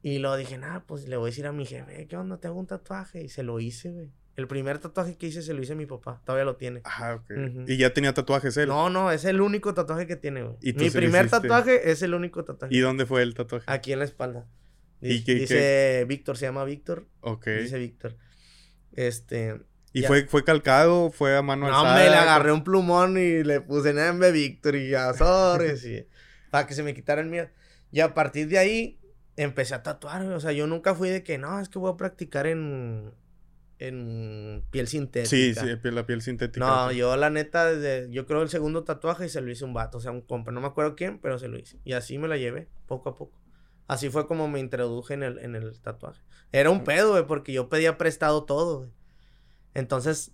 [0.02, 2.38] Y luego dije, nah, pues le voy a decir a mi jefe, ¿qué onda?
[2.38, 3.22] Te hago un tatuaje.
[3.24, 4.12] Y se lo hice, güey.
[4.36, 6.80] El primer tatuaje que hice se lo hice a mi papá, todavía lo tiene.
[6.86, 7.30] Ah, ok.
[7.32, 7.66] Ujú.
[7.68, 8.70] Y ya tenía tatuajes él.
[8.70, 10.56] No, no, es el único tatuaje que tiene, güey.
[10.62, 12.74] Y Mi primer tatuaje es el único tatuaje.
[12.74, 13.66] ¿Y dónde fue el tatuaje?
[13.68, 14.48] Aquí en la espalda.
[15.02, 15.40] ¿Y Dice, qué- qué?
[15.42, 17.06] dice Víctor, se llama Víctor.
[17.20, 17.48] Ok.
[17.48, 18.16] Dice Víctor.
[18.94, 19.60] Este.
[19.92, 20.08] ¿Y ya.
[20.08, 21.10] fue, fue calcado?
[21.12, 21.96] ¿Fue a mano No, alzada?
[22.04, 26.06] me le agarré un plumón y le puse Nembe Víctor y ya, sorry, sí,
[26.52, 27.50] para que se me quitara el miedo.
[27.92, 28.99] Y a partir de ahí
[29.44, 31.98] empecé a tatuar, o sea, yo nunca fui de que, no, es que voy a
[31.98, 33.14] practicar en,
[33.78, 35.30] en piel sintética.
[35.30, 36.66] Sí, sí, la piel sintética.
[36.66, 39.74] No, yo la neta, desde, yo creo el segundo tatuaje y se lo hice un
[39.74, 41.80] vato, o sea, un compa, no me acuerdo quién, pero se lo hice.
[41.86, 43.40] Y así me la llevé, poco a poco.
[43.88, 46.22] Así fue como me introduje en el, en el tatuaje.
[46.52, 48.92] Era un pedo, güey, porque yo pedía prestado todo, güey.
[49.74, 50.34] Entonces,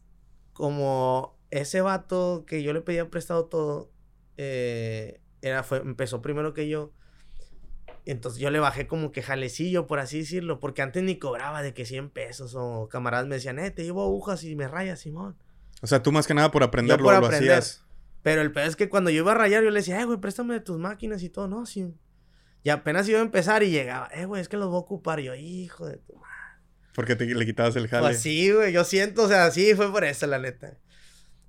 [0.54, 3.92] como ese vato que yo le pedía prestado todo,
[4.38, 6.92] eh, era, fue, empezó primero que yo.
[8.06, 11.74] Entonces yo le bajé como que jalecillo, por así decirlo, porque antes ni cobraba de
[11.74, 15.36] que 100 pesos o camaradas me decían, eh, te llevo agujas y me rayas, Simón.
[15.82, 17.52] O sea, tú más que nada por aprenderlo por lo aprender.
[17.52, 17.84] hacías.
[18.22, 20.20] Pero el pedo es que cuando yo iba a rayar, yo le decía, eh, güey,
[20.20, 21.48] préstame de tus máquinas y todo.
[21.48, 21.94] No, sí.
[22.64, 25.20] Y apenas iba a empezar y llegaba, eh, güey, es que los voy a ocupar.
[25.20, 26.26] Y yo, hijo de tu madre.
[26.94, 28.08] Porque te, le quitabas el jale.
[28.08, 30.78] Pues sí, güey, yo siento, o sea, sí, fue por eso, la neta.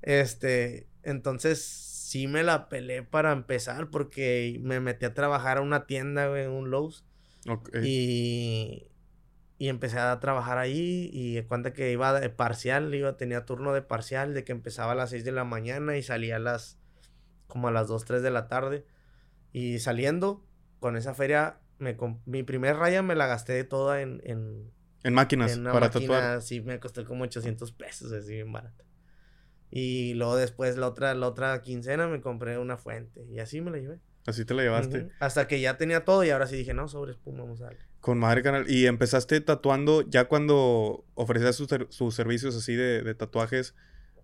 [0.03, 5.87] Este, entonces sí me la pelé para empezar porque me metí a trabajar a una
[5.87, 7.05] tienda, güey, un Lowe's.
[7.83, 8.87] Y,
[9.59, 13.83] y empecé a trabajar ahí y cuenta que iba de parcial, iba, tenía turno de
[13.83, 16.79] parcial de que empezaba a las 6 de la mañana y salía a las
[17.49, 18.85] como a las 2, 3 de la tarde.
[19.53, 20.47] Y saliendo
[20.79, 24.71] con esa feria, me mi primer raya me la gasté toda en, en,
[25.03, 26.43] En máquinas en una para máquina, tatuar.
[26.43, 28.86] sí, me costó como 800 pesos, así bien barata.
[29.71, 33.71] Y luego después la otra, la otra quincena me compré una fuente y así me
[33.71, 33.99] la llevé.
[34.27, 35.09] Así te la llevaste.
[35.21, 37.81] Hasta que ya tenía todo y ahora sí dije, no, sobre espuma, vamos a darle.
[38.01, 38.69] Con madre canal.
[38.71, 43.75] Y empezaste tatuando ya cuando ofrecías sus, ser- sus servicios así de, de tatuajes.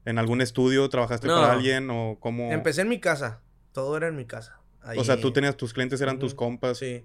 [0.04, 1.36] ¿En algún estudio trabajaste No.
[1.40, 2.50] para alguien o cómo?
[2.52, 3.40] Empecé en mi casa.
[3.72, 4.60] Todo era en mi casa.
[4.96, 6.78] O sea, tú tenías tus clientes, eran tus compas.
[6.78, 7.04] Sí.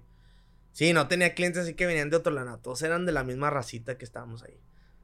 [0.72, 2.58] Sí, no tenía clientes así que venían de otro lado.
[2.58, 4.58] Todos eran de la misma racita que estábamos ahí.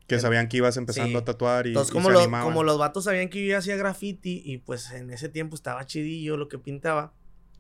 [0.07, 1.23] Que sabían que ibas empezando Sí.
[1.23, 2.47] a tatuar y, Entonces, y como, se lo- animaban.
[2.47, 6.37] como los vatos sabían que yo hacía graffiti y pues en ese tiempo estaba chidillo
[6.37, 7.15] lo que pintaba,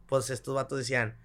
[0.06, 1.16] pues estos vatos decían,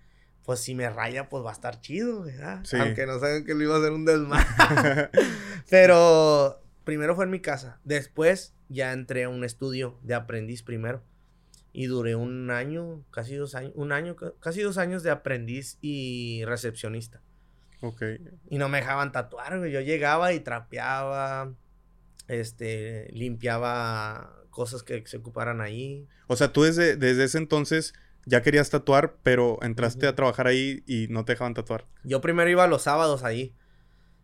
[0.46, 2.62] pues si me raya, pues va a estar chido, ¿verdad?
[2.64, 2.78] Sí.
[2.80, 5.10] Aunque no saben que lo iba a hacer un desmadre.
[5.70, 7.80] Pero primero fue en mi casa.
[7.84, 11.04] Después ya entré a un estudio de aprendiz primero.
[11.72, 15.78] Y duré un año, casi dos años, un año, ca- casi dos años de aprendiz
[15.82, 17.22] y recepcionista.
[17.82, 18.04] Ok.
[18.50, 19.72] Y no me dejaban tatuar, güey.
[19.72, 21.54] Yo llegaba y trapeaba,
[22.28, 26.08] este, limpiaba cosas que se ocuparan ahí.
[26.28, 27.94] O sea, tú desde, desde ese entonces
[28.26, 31.86] ya querías tatuar, pero entraste a trabajar ahí y no te dejaban tatuar.
[32.04, 33.56] Yo primero iba los sábados ahí.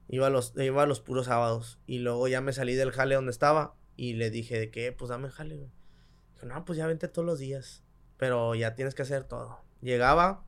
[0.08, 1.80] Iba los, iba los puros sábados.
[1.88, 3.76] Y luego ya me salí del jale donde estaba.
[3.96, 5.72] Y le dije de que, pues dame jale, güey.
[6.34, 7.84] Dijo, no, pues ya vente todos los días.
[8.18, 9.62] Pero ya tienes que hacer todo.
[9.82, 10.46] Llegaba,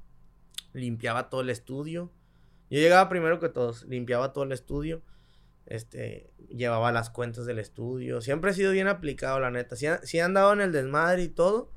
[0.73, 2.11] limpiaba todo el estudio.
[2.69, 3.83] Yo llegaba primero que todos.
[3.85, 5.01] Limpiaba todo el estudio.
[5.65, 8.21] Este, llevaba las cuentas del estudio.
[8.21, 9.75] Siempre he sido bien aplicado, la neta.
[9.75, 11.71] Sí, sí he andado en el desmadre y todo.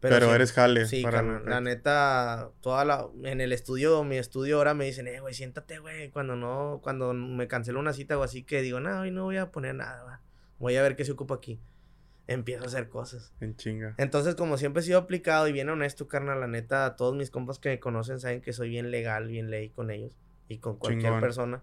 [0.00, 0.84] Pero, eres jale.
[0.86, 5.18] Sí, para la neta, toda la, en el estudio, mi estudio ahora me dicen, eh,
[5.20, 9.00] güey, siéntate, güey, cuando no, cuando me cancelo una cita o así que digo, no,
[9.00, 10.20] hoy no voy a poner nada, va.
[10.58, 11.58] voy a ver qué se ocupa aquí.
[12.26, 13.32] Empiezo a hacer cosas.
[13.40, 13.94] En chinga.
[13.96, 17.58] Entonces, como siempre he sido aplicado y bien honesto, carnal, la neta, todos mis compas
[17.58, 20.12] que me conocen saben que soy bien legal, bien ley con ellos
[20.48, 21.20] y con cualquier Chingón.
[21.20, 21.62] persona.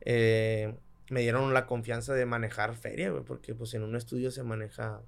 [0.00, 0.74] Eh,
[1.10, 5.02] me dieron la confianza de manejar feria, güey, porque pues en un estudio se maneja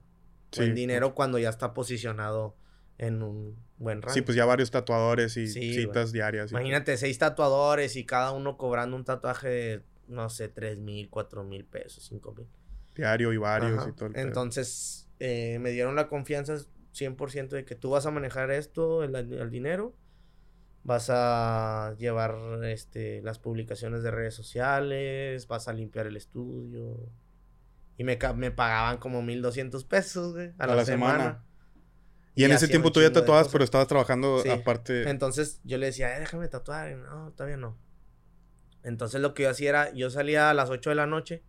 [0.56, 2.56] buen Sí, dinero cuando ya está posicionado
[2.98, 4.14] en un buen rango.
[4.14, 6.46] Sí, pues ya varios tatuadores y Sí, citas diarias.
[6.46, 6.60] y todo.
[6.60, 11.44] Imagínate, seis tatuadores y cada uno cobrando un tatuaje de, no sé, tres mil, cuatro
[11.44, 12.46] mil pesos, cinco mil.
[12.94, 13.88] Diario y varios Ajá.
[13.90, 14.16] y todo el.
[14.16, 16.56] Entonces, eh, me dieron la confianza
[16.94, 19.94] 100% de que tú vas a manejar esto, el, el dinero,
[20.86, 27.10] vas a llevar este, las publicaciones de redes sociales, vas a limpiar el estudio.
[27.98, 31.44] Y me, me pagaban como 1200 pesos, güey, a, la, semana.
[32.36, 34.48] Y en ese tiempo tú ya tatuabas, pero estabas trabajando Sí.
[34.48, 35.08] aparte.
[35.10, 36.92] Entonces yo le decía, "Eh, déjame tatuar.
[36.92, 37.76] Y no, todavía no.
[38.84, 41.42] Entonces lo que yo hacía era, yo salía a las 8 de la noche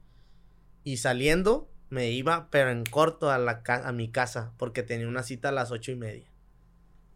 [0.83, 5.23] y saliendo me iba, pero en corto, a, la a mi casa, porque tenía una
[5.23, 6.26] cita a las ocho y media.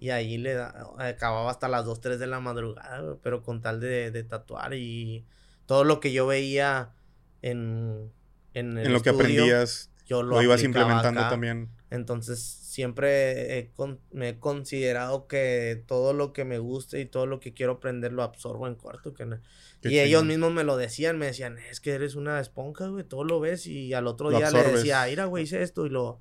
[0.02, 3.80] Y ahí le da- acababa hasta las 2, 3 de la madrugada, pero con tal
[3.80, 5.26] de, de tatuar y
[5.68, 6.94] todo lo que yo veía
[7.42, 8.12] en,
[8.54, 11.30] en el en lo que aprendías, yo lo, lo, ibas implementando acá.
[11.30, 11.70] también.
[11.92, 17.26] Entonces, siempre he con- me he considerado que todo lo que me gusta y todo
[17.28, 19.14] lo que quiero aprender lo absorbo en corto.
[19.14, 19.40] Que no-
[19.84, 23.24] Y ellos mismos me lo decían, me decían, es que eres una esponja, güey, todo
[23.24, 26.20] lo ves y al otro Lo día le decía, mira, güey, hice esto y lo...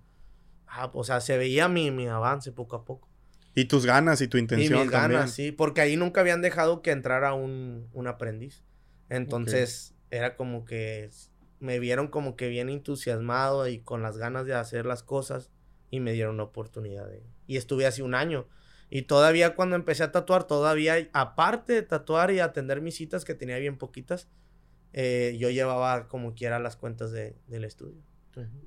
[0.66, 3.08] Ah, o sea, se veía mi, mi avance poco a poco.
[3.54, 5.20] Y tus ganas y tu Y intención mis también.
[5.20, 8.62] ganas, sí, porque ahí nunca habían dejado que entrara un, un aprendiz.
[9.08, 11.10] Entonces, era como que
[11.58, 15.50] me vieron como que bien entusiasmado y con las ganas de hacer las cosas
[15.90, 17.22] y me dieron la oportunidad de...
[17.46, 18.48] Y estuve así un año.
[18.88, 23.34] Y todavía cuando empecé a tatuar, todavía, aparte de tatuar y atender mis citas, que
[23.34, 24.28] tenía bien poquitas,
[24.92, 28.02] eh, yo llevaba como quiera las cuentas de, del estudio.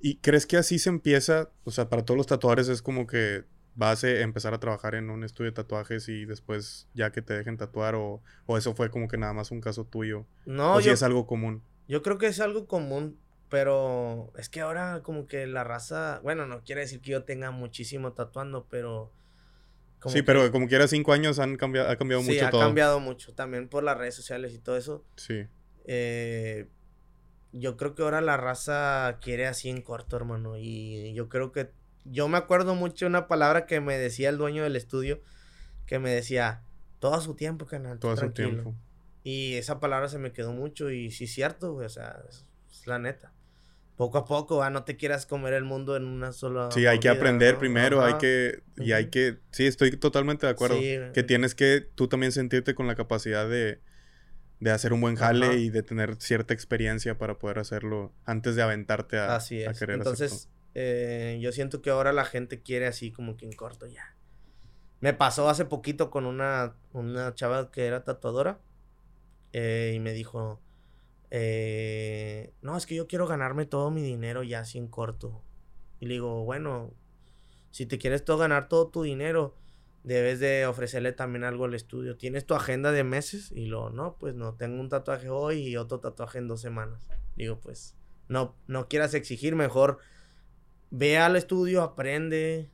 [0.01, 1.49] ¿Y crees que así se empieza?
[1.63, 5.09] O sea, para todos los tatuadores es como que vas a empezar a trabajar en
[5.09, 8.89] un estudio de tatuajes y después ya que te dejen tatuar o, o eso fue
[8.91, 10.25] como que nada más un caso tuyo.
[10.45, 11.63] No, o si yo, es algo común.
[11.87, 13.17] Yo creo que es algo común,
[13.49, 17.51] pero es que ahora como que la raza, bueno, no quiere decir que yo tenga
[17.51, 19.11] muchísimo tatuando, pero...
[19.99, 22.49] como sí, que- pero como quiera cinco años han cambiado, ha cambiado sí, mucho ha
[22.49, 22.61] todo.
[22.61, 25.05] cambiado mucho, también por las redes sociales y todo eso.
[25.15, 25.45] Sí.
[25.85, 26.67] eh,
[27.51, 31.71] yo creo que ahora la raza quiere así en corto, hermano, y yo creo que...
[32.05, 35.21] Yo me acuerdo mucho una palabra que me decía el dueño del estudio,
[35.85, 36.63] que me decía,
[36.99, 38.49] todo a su tiempo, canal, Todo su tranquilo".
[38.49, 38.75] tiempo.
[39.23, 42.45] Y esa palabra se me quedó mucho y sí es cierto, güey, o sea, es,
[42.69, 43.31] es la neta.
[43.95, 46.99] Poco a poco, ah, no te quieras comer el mundo en una sola Sí, hay
[46.99, 47.59] que aprender ¿no?
[47.59, 51.25] primero, hay que, y hay que, sí, estoy totalmente de acuerdo, Sí, que güey.
[51.27, 53.79] tienes que tú también sentirte con la capacidad de,
[54.59, 55.55] de hacer un buen jale Ajá.
[55.55, 59.77] y de tener cierta experiencia para poder hacerlo antes de aventarte a, Así a es.
[59.77, 63.85] hacer Entonces, eh, yo siento que ahora la gente quiere así como que en corto
[63.85, 64.15] ya.
[64.99, 68.59] Me pasó hace poquito con una, una chava que era tatuadora
[69.51, 70.61] eh, y me dijo,
[71.29, 75.43] eh, no, es que yo quiero ganarme todo mi dinero ya así en corto.
[75.99, 76.93] Y le digo, bueno,
[77.71, 79.55] si te quieres todo ganar todo tu dinero,
[80.03, 82.17] debes de ofrecerle también algo al estudio.
[82.17, 85.77] Tienes tu agenda de meses y lo, no, pues no, tengo un tatuaje hoy y
[85.77, 87.07] otro tatuaje en dos semanas.
[87.35, 87.95] Digo, pues,
[88.27, 89.99] no, no quieras exigir, mejor
[90.93, 92.69] ve al estudio, aprende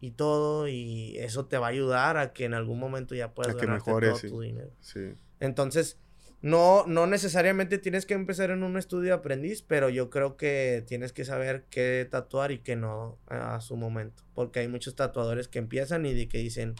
[0.00, 3.54] y todo y eso te va a ayudar a que en algún momento ya puedas
[3.54, 4.72] ganar todo tu dinero.
[4.80, 5.14] Sí.
[5.38, 5.96] Entonces,
[6.42, 10.84] no, no necesariamente tienes que empezar en un estudio de aprendiz, pero yo creo que
[10.88, 14.24] tienes que saber qué tatuar y qué no a su momento.
[14.34, 16.74] Porque hay muchos tatuadores que empiezan y de que dicen,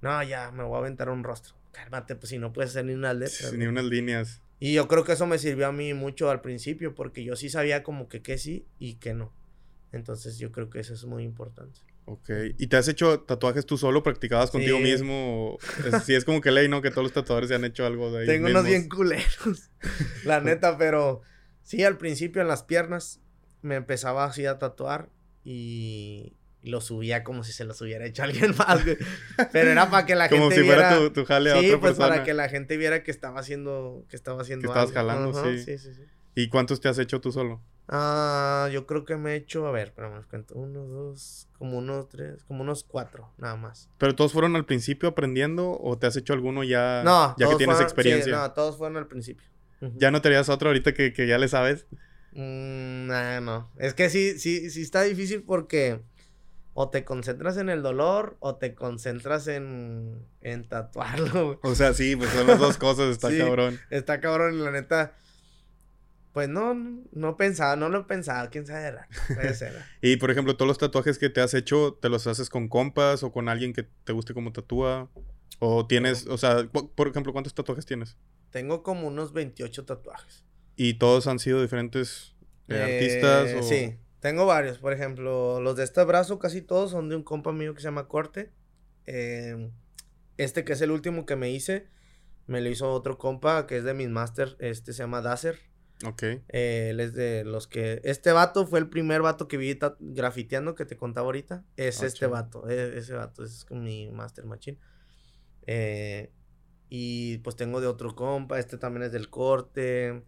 [0.00, 1.54] no, ya, me voy a aventar un rostro.
[1.70, 3.52] Cálmate, pues si no puedes hacer ni unas letras.
[3.52, 4.42] ni unas líneas.
[4.58, 7.48] Y yo creo que eso me sirvió a mí mucho al principio, porque yo sí
[7.48, 9.32] sabía como que qué sí y qué no.
[9.92, 11.80] Entonces yo creo que eso es muy importante.
[12.04, 12.30] Ok.
[12.58, 14.02] ¿Y te has hecho tatuajes tú solo?
[14.02, 15.58] ¿Practicabas contigo mismo?
[16.04, 16.82] sí, es como que ley, ¿no?
[16.82, 18.26] Que todos los tatuadores se han hecho algo de ahí.
[18.26, 19.70] Tengo unos bien culeros.
[20.24, 21.22] la neta, pero
[21.62, 23.20] sí, al principio en las piernas
[23.62, 25.10] me empezaba así a tatuar
[25.44, 28.80] y lo subía como si se los hubiera hecho alguien más,
[29.52, 30.88] Pero era para que la gente viera.
[30.88, 33.40] Como si fuera tu, jale a sí, pues para que la gente viera que estaba
[33.40, 35.58] haciendo, que estaba haciendo Que estabas jalando, sí.
[35.58, 36.02] Sí, sí, sí.
[36.34, 37.62] ¿Y cuántos te has hecho tú solo?
[37.92, 40.54] Ah, yo creo que me he hecho, a ver, pero me cuento.
[40.54, 43.90] Uno, dos, como unos tres, como unos cuatro, nada más.
[43.98, 47.56] ¿Pero todos fueron al principio aprendiendo o te has hecho alguno ya, no, ya que
[47.56, 48.36] tienes experiencia?
[48.36, 49.44] no, todos fueron al principio.
[49.96, 51.86] ¿Ya no te harías otro ahorita que, ya le sabes?
[52.32, 53.08] Mm,
[53.42, 53.72] no.
[53.76, 56.00] Es que sí, sí, sí está difícil porque
[56.74, 61.58] o te concentras en el dolor o te concentras en, en tatuarlo.
[61.62, 63.80] O sea, sí, pues son las dos cosas, está cabrón.
[63.90, 65.16] Está cabrón, la neta.
[66.32, 66.74] Pues no,
[67.12, 68.98] no pensaba, no lo he pensado, quién sabe de
[69.34, 69.74] Puede ser.
[70.00, 73.22] y por ejemplo, todos los tatuajes que te has hecho, ¿te los haces con compas
[73.22, 75.10] o con alguien que te guste como tatúa?
[75.58, 78.16] O tienes, o sea, por ejemplo, ¿cuántos tatuajes tienes?
[78.50, 80.44] Tengo como unos 28 tatuajes.
[80.76, 82.34] ¿Y todos han sido diferentes
[82.68, 83.66] eh, eh, artistas?
[83.66, 84.78] Sí, tengo varios.
[84.78, 87.88] Por ejemplo, los de este brazo, casi todos son de un compa mío que se
[87.88, 88.52] llama Corte.
[89.06, 89.70] Eh,
[90.36, 91.88] este que es el último que me hice,
[92.46, 95.58] me lo hizo otro compa que es de mis master, este se llama Dacer.
[96.06, 96.22] Ok.
[96.22, 98.00] Eh, él es de los que.
[98.04, 101.64] Este vato fue el primer vato que vi grafiteando que te contaba ahorita.
[101.76, 102.68] Es ah, este vato.
[102.68, 104.78] E, ese vato es mi master machine.
[105.66, 106.32] Eh,
[106.88, 108.58] y pues tengo de otro compa.
[108.58, 110.24] Este también es del corte.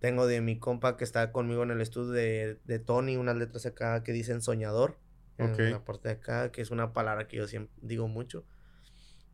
[0.00, 3.64] Tengo de mi compa que está conmigo en el estudio de, de Tony, unas letras
[3.66, 4.98] acá que dicen soñador.
[5.38, 8.44] En la parte de acá, que es una palabra que yo siempre digo mucho.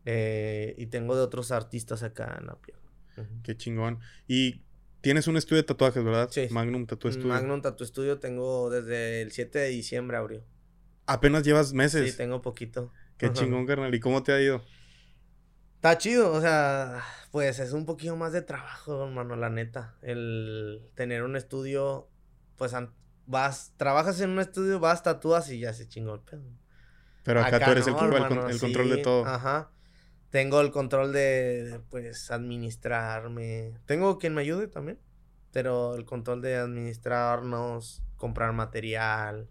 [0.07, 2.81] Eh, y tengo de otros artistas acá en la pierna.
[3.43, 3.99] Qué chingón.
[4.27, 4.63] ¿Y
[5.01, 6.29] Tienes un estudio de tatuajes, ¿verdad?
[6.31, 6.49] Sí.
[6.51, 7.29] Magnum Tattoo Studio.
[7.29, 10.45] Magnum Tattoo Studio tengo desde el 7 de diciembre abrió.
[11.07, 12.11] ¿Apenas llevas meses?
[12.11, 12.93] Sí, tengo poquito.
[13.17, 13.95] Qué chingón, carnal.
[13.95, 14.63] ¿Y cómo te ha ido?
[15.77, 19.97] Está chido, o sea, pues es un poquito más de trabajo, hermano, la neta.
[20.03, 22.11] El tener un estudio,
[22.57, 22.75] pues
[23.27, 26.43] vas, trabajas en un estudio, vas, tatúas y ya se chingó el pedo.
[27.23, 29.25] Pero acá, tú eres el, el, control de todo.
[29.25, 29.71] Ajá.
[30.31, 33.75] Tengo el control de, pues, administrarme.
[33.87, 34.99] Tengo quien me ayude también.
[35.53, 39.49] Pero el control de administrarnos, comprar material,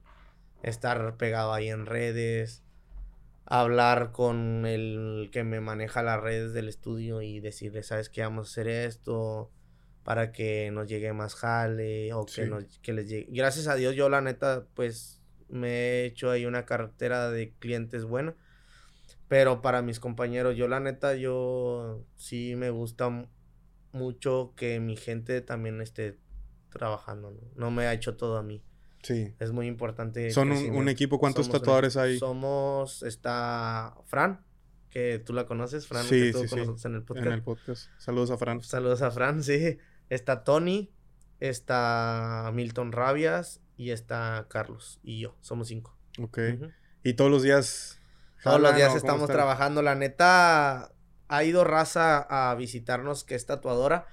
[0.63, 2.63] estar pegado ahí en redes,
[3.45, 8.21] hablar con el que me maneja las redes del estudio y decirle, ¿sabes qué?
[8.21, 9.51] Vamos a hacer esto
[10.05, 13.27] para que nos llegue más jale o que, nos, que les llegue.
[13.29, 18.05] Gracias a Dios, yo la neta, pues, me he hecho ahí una cartera de clientes
[18.05, 18.35] buena
[19.29, 23.29] pero para mis compañeros, yo la neta, yo sí me gusta
[23.91, 26.17] mucho que mi gente también esté
[26.71, 27.41] trabajando, ¿no?
[27.55, 28.63] No me ha hecho todo a mí.
[29.03, 29.35] Sí.
[29.39, 30.31] Es muy importante.
[30.31, 32.17] Son un, equipo, ¿cuántos tatuadores hay?
[32.17, 34.43] Somos, está Fran,
[34.89, 36.87] que tú la conoces, Fran, sí, que sí, sí.
[36.87, 37.27] en el podcast.
[37.27, 37.87] En el podcast.
[37.99, 38.63] Saludos a Fran.
[38.63, 39.77] Saludos a Fran, sí.
[40.09, 40.91] Está Tony,
[41.39, 45.37] está Milton Rabias y está Carlos y yo.
[45.41, 45.95] Somos cinco.
[46.19, 46.39] Ok.
[47.03, 47.98] Y todos los días
[48.43, 49.81] todos los días estamos trabajando.
[49.81, 50.91] La neta,
[51.27, 54.07] ha ido raza a visitarnos que es tatuadora.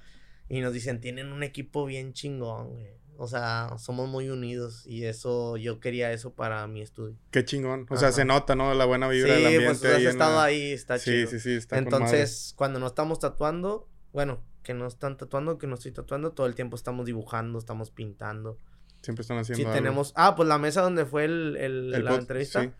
[0.49, 2.97] Y nos dicen, tienen un equipo bien chingón, güey.
[3.19, 7.17] O sea, somos muy unidos y eso, yo quería eso para mi estudio.
[7.31, 7.87] Qué chingón.
[7.89, 8.73] O sea, se nota, ¿no?
[8.75, 9.73] La buena vibra del ambiente.
[9.73, 11.27] Sí, pues has estado ahí, está chido.
[11.27, 15.65] Sí, sí, sí, está Entonces, cuando no estamos tatuando, bueno, que no están tatuando, que
[15.65, 18.59] no estoy tatuando, todo el tiempo estamos dibujando, estamos pintando.
[19.01, 20.13] Siempre están haciendo Sí, tenemos...
[20.15, 22.71] Ah, pues la mesa donde fue el, el, la entrevista.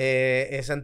[0.00, 0.80] Eh, esa,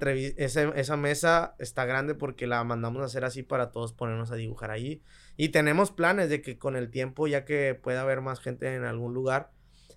[0.74, 4.72] esa mesa está grande porque la mandamos a hacer así para todos ponernos a dibujar
[4.72, 5.02] allí.
[5.36, 8.82] Y tenemos planes de que con el tiempo, ya que pueda haber más gente en
[8.82, 9.52] algún lugar,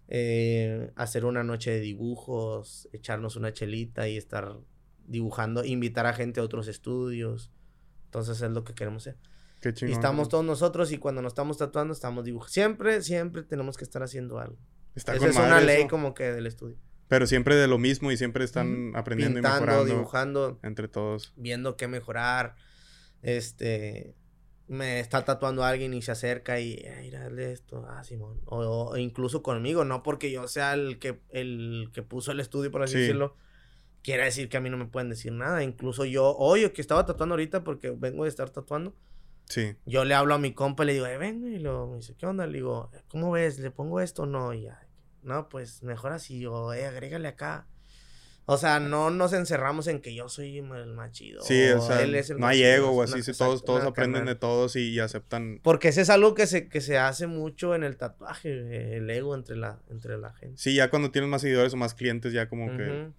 [0.08, 4.60] eh, hacer una noche de dibujos, echarnos una chelita y estar
[5.08, 7.52] dibujando, invitar a gente a otros estudios.
[8.06, 9.18] Entonces es lo que queremos hacer.
[9.82, 12.54] y estamos todos nosotros y cuando nos estamos tatuando estamos dibujando.
[12.54, 14.60] Siempre, siempre tenemos que estar haciendo algo.
[14.94, 16.78] Esa es una ley como que del estudio.
[17.08, 21.34] Pero siempre de lo mismo y siempre están aprendiendo Pintando, y mejorando dibujando, entre todos.
[21.38, 22.56] viendo qué mejorar.
[23.22, 24.14] Este,
[24.68, 28.42] me está tatuando alguien y se acerca y, "Eh, mira, hazle esto, ah, Simón.
[28.46, 28.58] O,
[28.90, 32.84] o incluso conmigo, no porque yo sea el que, el que puso el estudio, por
[32.84, 33.00] así Sí.
[33.00, 33.36] decirlo.
[34.04, 35.64] Quiere decir que a mí no me pueden decir nada.
[35.64, 38.96] Incluso yo, hoy que estaba tatuando ahorita porque vengo de estar tatuando,
[39.50, 39.76] Sí.
[39.86, 42.16] yo le hablo a mi compa y le digo, eh, ven, y luego me dice,
[42.18, 42.46] ¿qué onda?
[42.46, 43.60] Le digo, ¿cómo ves?
[43.60, 44.54] ¿Le pongo esto o no?
[44.54, 44.86] Y ya,
[45.28, 47.68] no, pues mejor así, o eh, agrégale acá.
[48.50, 51.42] O sea, no nos encerramos en que yo soy el más chido.
[51.42, 54.24] Sí, o sea, él es el no hay ego o así, exacto, todos, todos aprenden
[54.24, 55.60] de todos y, y aceptan.
[55.62, 59.10] Porque ese es algo que se, que se hace mucho en el tatuaje, eh, el
[59.10, 60.58] ego entre la, entre la gente.
[60.58, 63.10] Sí, ya cuando tienes más seguidores o más clientes, ya como que.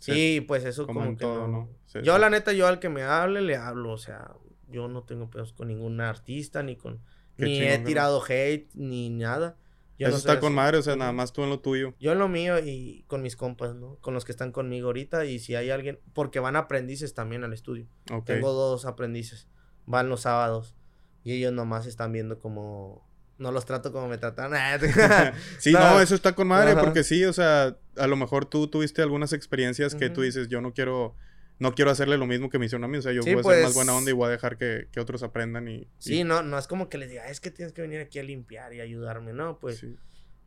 [0.00, 1.70] Sí, pues eso como como, que todo, no.
[2.02, 4.32] Yo la neta, yo al que me hable, le hablo, o sea,
[4.68, 7.00] yo no tengo pedos con ningún artista, ni con...
[7.38, 9.56] Qué ni chingón, he tirado hate, ni nada.
[9.98, 11.94] Yo Eso no está con madre, o sea, nada más tú en lo tuyo.
[12.00, 13.96] Yo en lo mío y con mis compas, ¿no?
[14.00, 17.52] Con los que están conmigo ahorita y si hay alguien, porque van aprendices también al
[17.52, 17.86] estudio.
[18.24, 19.46] Tengo dos aprendices,
[19.86, 20.74] van los sábados
[21.22, 23.08] y ellos nomás están viendo como...
[23.38, 24.52] No los trato como me tratan.
[25.58, 25.78] Sí, No.
[25.80, 26.80] no, eso está con madre, Ajá.
[26.82, 30.60] porque sí, o sea, a lo mejor tú tuviste algunas experiencias que tú dices, yo
[30.60, 31.16] no quiero,
[31.58, 33.40] no quiero hacerle lo mismo que me hicieron a mí, o sea, yo Sí, voy
[33.40, 35.74] a ser más pues- buena onda y voy a dejar que, que otros aprendan y...
[35.82, 38.18] y- Sí, no, no es como que les diga, es que tienes que venir aquí
[38.18, 39.58] a limpiar y ayudarme, ¿no?
[39.60, 39.96] Pues sí.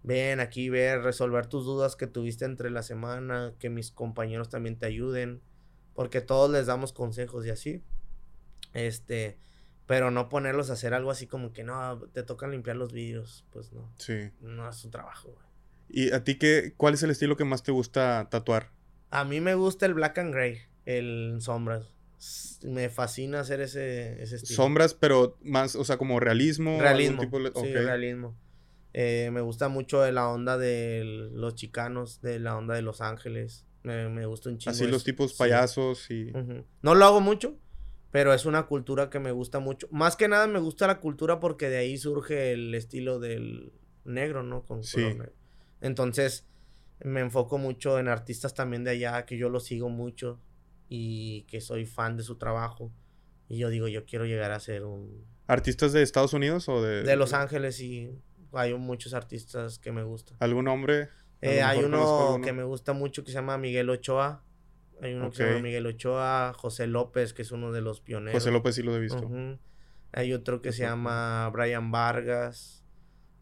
[0.04, 4.78] ven aquí, ver, resolver tus dudas que tuviste entre la semana, que mis compañeros también
[4.78, 5.41] te ayuden,
[5.93, 7.84] porque todos les damos consejos y así.
[8.74, 9.38] Este,
[9.86, 13.46] pero no ponerlos a hacer algo así como que no, te tocan limpiar los vidrios,
[13.52, 14.30] pues no, sí.
[14.41, 15.48] no es su trabajo, güey.
[15.89, 18.72] ¿Y a ti qué, cuál es el estilo que más te gusta tatuar?
[19.10, 21.93] A mí me gusta el black and gray, el sombras.
[22.63, 24.56] Me fascina hacer ese, ese estilo.
[24.56, 26.80] Sombras, pero más, o sea, como realismo.
[26.82, 27.21] Realismo.
[27.21, 28.36] tipo de- Sí, realismo.
[28.93, 33.02] Eh, me gusta mucho de la onda de los chicanos, de la onda de Los
[33.02, 33.65] Ángeles.
[33.84, 34.71] Me, me gusta un chingo.
[34.71, 35.38] Así los tipos Sí.
[35.38, 36.32] payasos y...
[36.82, 37.60] No lo hago mucho,
[38.12, 39.88] pero es una cultura que me gusta mucho.
[39.91, 43.71] Más que nada me gusta la cultura porque de ahí surge el estilo del
[44.06, 44.63] negro, ¿no?
[44.63, 44.97] Con Sí.
[45.04, 45.32] negro.
[45.82, 46.47] Entonces,
[47.04, 50.39] me enfoco mucho en artistas también de allá, que yo los sigo mucho
[50.89, 52.91] y que soy fan de su trabajo.
[53.47, 55.26] Y yo digo, yo quiero llegar a ser un...
[55.47, 57.04] ¿Artistas de Estados Unidos o de...?
[57.04, 58.12] De Los Ángeles y
[58.54, 60.38] hay muchos artistas que me gustan.
[60.39, 61.10] ¿Algún nombre?
[61.41, 64.43] Eh, hay uno que me gusta mucho que se llama Miguel Ochoa.
[65.02, 68.41] Hay uno que se llama Miguel Ochoa, José López, que es uno de los pioneros.
[68.41, 69.30] José López sí lo he visto.
[70.12, 72.84] Hay otro que se llama Brian Vargas,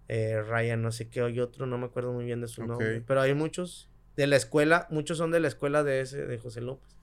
[0.08, 3.02] eh, Ryan no sé qué, hay otro, no me acuerdo muy bien de su nombre.
[3.02, 6.62] Pero hay muchos de la escuela, muchos son de la escuela de ese, de José
[6.62, 6.95] López,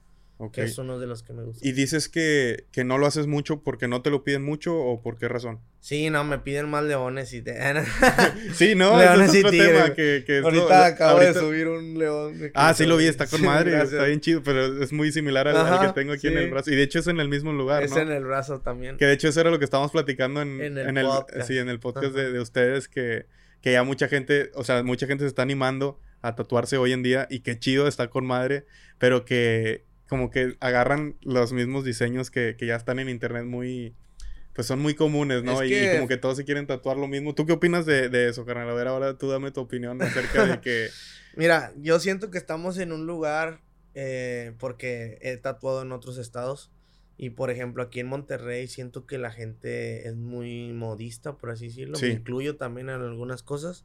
[0.51, 1.65] Que es uno de los que me gusta.
[1.65, 5.01] ¿Y dices que, que no lo haces mucho porque no te lo piden mucho o
[5.01, 5.61] por qué razón?
[5.79, 7.41] Sí, no, me piden más leones y...
[7.41, 7.57] te-
[8.53, 11.33] Sí, no, Leones ese es y otro tigres, tema que, que Ahorita lo- acabo ahorita-
[11.33, 12.51] de subir un león.
[12.55, 13.93] Ah, sí lo vi, está con madre, Gracias.
[13.93, 16.49] está bien chido, pero es muy similar al, al Ajá, que tengo aquí en el
[16.51, 16.71] brazo.
[16.71, 17.99] Y de hecho es en el mismo lugar, Es ¿no?
[17.99, 18.97] en el brazo también.
[18.97, 21.47] Que de hecho eso era lo que estábamos platicando en, En el en el, podcast.
[21.47, 23.27] sí, en el podcast de, de ustedes, que,
[23.61, 27.03] que ya mucha gente, o sea, mucha gente se está animando a tatuarse hoy en
[27.03, 28.65] día y qué chido está con madre,
[28.97, 33.95] pero que como que agarran los mismos diseños que, que ya están en internet muy,
[34.53, 35.59] pues son muy comunes, ¿no?
[35.59, 37.33] Es y, como que todos se quieren tatuar lo mismo.
[37.33, 38.69] ¿Tú qué opinas de, de eso, carnal?
[38.69, 40.89] A ver, ahora tú dame tu opinión acerca de que...
[41.35, 43.61] Mira, yo siento que estamos en un lugar
[43.95, 46.71] eh, porque he tatuado en otros estados
[47.17, 51.69] y por ejemplo aquí en Monterrey siento que la gente es muy modista, por así
[51.69, 51.95] decirlo.
[51.95, 52.05] Sí.
[52.05, 53.83] Me incluyo también en algunas cosas.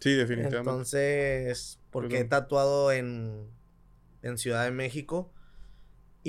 [0.00, 0.58] Sí, definitivamente.
[0.58, 3.46] Entonces, porque he tatuado en,
[4.22, 5.32] en Ciudad de México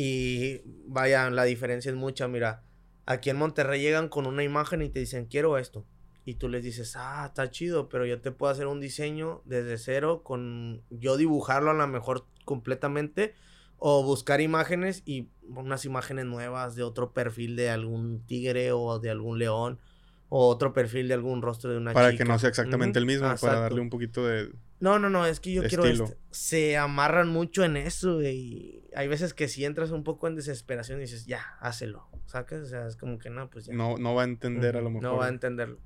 [0.02, 2.30] y vaya, la diferencia es mucha.
[2.30, 2.64] Mira,
[3.06, 5.86] aquí en Monterrey llegan con una imagen y te dicen, quiero esto.
[6.24, 9.78] Y tú les dices, ah, está chido, pero yo te puedo hacer un diseño desde
[9.78, 13.34] cero con yo dibujarlo a lo mejor completamente
[13.78, 19.10] o buscar imágenes y unas imágenes nuevas de otro perfil de algún tigre o de
[19.10, 19.80] algún león
[20.30, 22.24] o otro perfil de algún rostro de una para chica.
[22.24, 24.50] que no sea exactamente el mismo, para darle un poquito de...
[24.80, 26.06] No, no, no, es que yo quiero Estilo.
[26.06, 26.18] este.
[26.32, 31.00] Se amarran mucho en eso y hay veces que si entras un poco en desesperación
[31.00, 32.62] y dices, ya, hácelo, ¿sacas?
[32.62, 33.74] O sea, es como que no, pues ya.
[33.74, 35.04] No, no va a entender a lo mejor.
[35.04, 35.80] No va a entenderlo.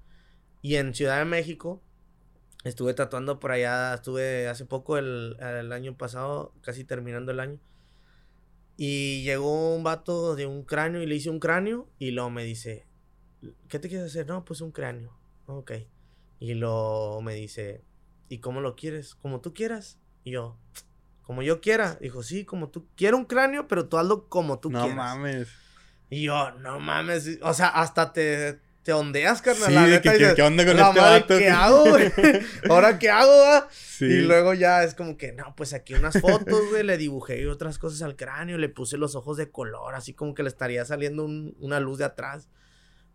[0.61, 1.81] Y en Ciudad de México,
[2.63, 7.59] estuve tatuando por allá, estuve hace poco, el, el año pasado, casi terminando el año.
[8.77, 12.43] Y llegó un vato de un cráneo y le hice un cráneo y luego me
[12.43, 12.87] dice,
[13.67, 14.27] ¿qué te quieres hacer?
[14.27, 15.15] No, pues un cráneo.
[15.45, 15.71] Ok.
[16.39, 17.83] Y luego me dice,
[18.29, 19.15] ¿y cómo lo quieres?
[19.15, 19.99] Como tú quieras.
[20.23, 20.57] Y yo,
[21.21, 21.97] como yo quiera.
[22.01, 22.87] Dijo, sí, como tú.
[22.95, 24.95] Quiero un cráneo, pero tú hazlo como tú no quieras.
[24.97, 25.47] mames.
[26.09, 27.39] Y yo, no mames.
[27.41, 29.67] O sea, hasta te, te ondeas, carnal.
[29.69, 31.83] Sí, la neta, que, ¿qué- dices, qué onda con "La este madre, vato?" ¿Qué hago,
[31.89, 32.11] güey?
[32.69, 33.67] ¿Ahora qué hago, va?
[33.71, 34.05] Sí.
[34.05, 37.77] Y luego ya es como que, no, pues aquí unas fotos, güey, le dibujé otras
[37.79, 41.23] cosas al cráneo, le puse los ojos de color, así como que le estaría saliendo
[41.25, 42.49] un- una luz de atrás.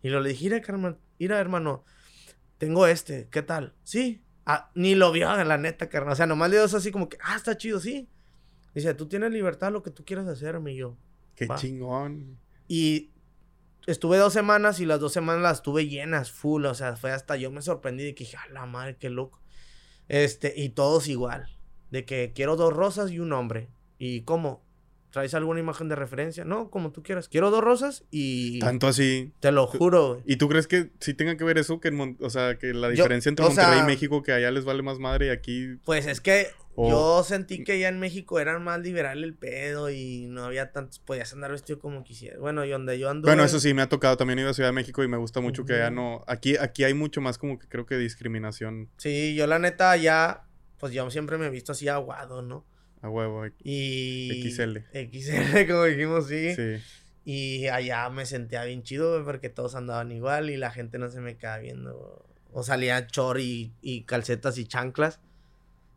[0.01, 1.83] Y lo le dije, mira, carnal, mira, hermano,
[2.57, 3.73] tengo este, ¿qué tal?
[3.83, 4.23] Sí.
[4.51, 6.13] Ah, ni lo vio, la neta, carnal.
[6.13, 8.09] O sea, nomás le dio eso así como que, ah, está chido, sí.
[8.73, 10.97] Dice, tú tienes libertad, lo que tú quieras hacerme, y yo.
[11.35, 11.55] Qué Va.
[11.55, 12.39] chingón.
[12.67, 13.11] Y
[13.85, 16.65] estuve dos semanas y las dos semanas las tuve llenas, full.
[16.65, 19.39] O sea, fue hasta yo me sorprendí de que dije, a la madre, qué loco.
[20.07, 21.45] Este, y todos igual.
[21.91, 23.69] De que quiero dos rosas y un hombre.
[23.99, 24.63] ¿Y cómo?
[25.11, 26.45] ¿Traes alguna imagen de referencia?
[26.45, 27.27] No, como tú quieras.
[27.29, 28.59] Quiero dos rosas y.
[28.59, 29.31] Tanto así.
[29.39, 30.23] Te lo juro, güey.
[30.25, 31.79] ¿Y tú crees que sí tenga que ver eso?
[31.79, 34.31] Que en Mon- o sea, que la Yo- diferencia entre Monterrey sea- y México, que
[34.33, 35.77] allá les vale más madre y aquí.
[35.83, 36.47] Pues es que
[36.77, 40.99] yo sentí que ya en México eran más liberal el pedo y no había tantos.
[40.99, 42.39] Podías andar vestido como quisieras.
[42.39, 43.27] Bueno, y donde yo ando.
[43.27, 44.15] Bueno, eso sí me ha tocado.
[44.15, 46.23] También he ido a Ciudad de México y me gusta mucho que allá no.
[46.27, 50.45] Aquí, aquí hay mucho más como que creo que discriminación Sí, yo la neta ya.
[50.79, 52.65] Pues yo siempre me he visto así aguado, ¿no?
[53.01, 53.45] A huevo.
[53.63, 54.49] Y.
[54.51, 54.77] XL.
[54.93, 56.53] XL, como dijimos, sí.
[56.55, 56.75] Sí.
[57.25, 61.09] Y allá me sentía bien chido, güey, porque todos andaban igual y la gente no
[61.09, 62.25] se me quedaba viendo.
[62.51, 65.19] O salía chor y, y calcetas y chanclas.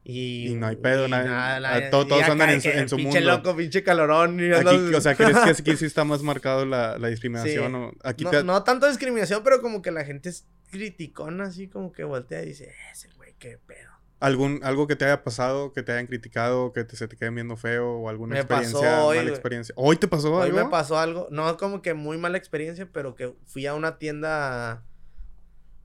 [0.05, 3.21] Y, Y no hay pedo, nada, todos acá andan en su- que en su pinche
[3.21, 3.37] mundo.
[3.37, 4.39] loco, pinche calorón.
[4.41, 7.71] y Aquí, andas- o sea, ¿crees que aquí sí está más marcado la, la discriminación?
[7.73, 7.99] Sí.
[8.03, 11.69] o aquí no, te- no tanto discriminación, pero como que la gente es criticona, así
[11.69, 13.92] como que voltea y dice, ese güey, qué pedo.
[14.23, 17.35] Algún, algo que te haya pasado, que te hayan criticado, que te, se te queden
[17.35, 19.75] viendo feo o alguna Me pasó experiencia, hoy, mala experiencia.
[19.77, 20.65] ¿Hoy te pasó Hoy algo?
[20.65, 24.85] me pasó algo, no como que muy mala experiencia, pero que fui a una tienda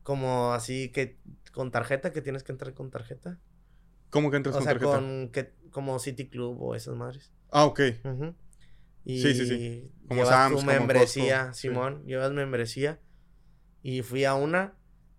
[0.03, 1.19] como así que
[1.51, 3.39] con tarjeta, que tienes que entrar con tarjeta.
[4.11, 4.91] ¿Cómo que entras O con sea, tarjeta?
[4.95, 7.33] con que, como City Club o esas madres.
[7.51, 7.79] Ah, ok.
[9.03, 9.91] Y Sí, sí, sí.
[10.07, 11.67] Como llevas Sam's, tu como membresía, Costco, sí.
[11.67, 12.99] Simón, llevas membresía.
[13.81, 14.75] Y fui a una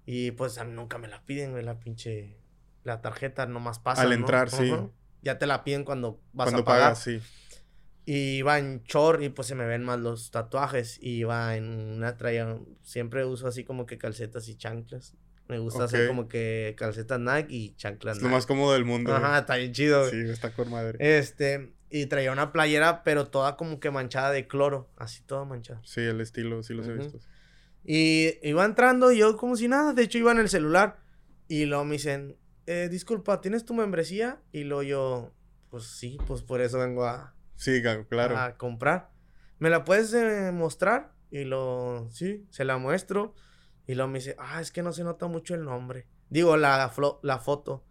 [0.06, 2.37] y pues a mí nunca me la piden, güey, la pinche,
[2.88, 4.02] la tarjeta nomás pasa.
[4.02, 4.70] Al entrar, sí.
[5.22, 6.82] Ya te la piden cuando vas Cuando a pagar.
[6.82, 7.20] pagas, sí.
[8.04, 10.98] Y iba en short y pues se me ven más los tatuajes.
[11.02, 11.64] Y iba en
[11.96, 12.58] una traía.
[12.82, 15.14] Siempre uso así como que calcetas y chanclas.
[15.48, 19.10] Me gusta hacer como que calcetas Nike y chanclas Es lo más cómodo del mundo.
[19.12, 19.22] güey.
[19.22, 20.10] Ajá, está bien chido, güey.
[20.10, 20.98] Sí, está con madre.
[21.18, 24.90] Este, y traía una playera, pero toda como que manchada de cloro.
[24.96, 25.80] Así toda manchada.
[25.84, 27.02] Sí, el estilo, sí los he Ujú.
[27.02, 27.18] visto.
[27.84, 29.92] Y iba entrando y yo como si nada.
[29.94, 30.98] De hecho, iba en el celular.
[31.48, 32.36] Y luego me dicen,
[32.68, 34.40] eh, disculpa, ¿tienes tu membresía?
[34.52, 35.32] Y luego yo,
[35.70, 38.36] pues sí, pues por eso vengo a, Sí, claro.
[38.38, 39.10] a comprar.
[39.58, 41.12] ¿Me la puedes eh, mostrar?
[41.30, 43.34] Y lo, sí, se la muestro.
[43.86, 46.06] Y luego me dice, ah, es que no se nota mucho el nombre.
[46.30, 47.84] Digo, la, flo- la foto.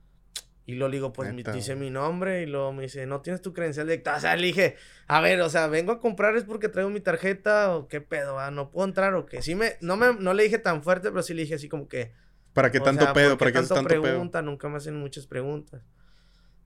[0.66, 2.44] Y luego le digo, pues Neta, dice mi nombre.
[2.44, 4.04] Y luego me dice, no tienes tu credencial de...
[4.16, 4.76] O sea, le dije,
[5.08, 8.38] a ver, o sea, vengo a comprar es porque traigo mi tarjeta o qué pedo,
[8.40, 8.52] ah?
[8.52, 9.42] ¿No puedo entrar o qué?
[9.42, 11.88] Sí me, no me, no le dije tan fuerte, pero sí le dije así como
[11.88, 12.14] que...
[12.58, 13.30] ¿Para qué o tanto sea, pedo?
[13.32, 14.02] ¿por ¿Para qué tanto tanto pedo?
[14.02, 14.42] pregunta?
[14.42, 15.82] Nunca me hacen muchas preguntas.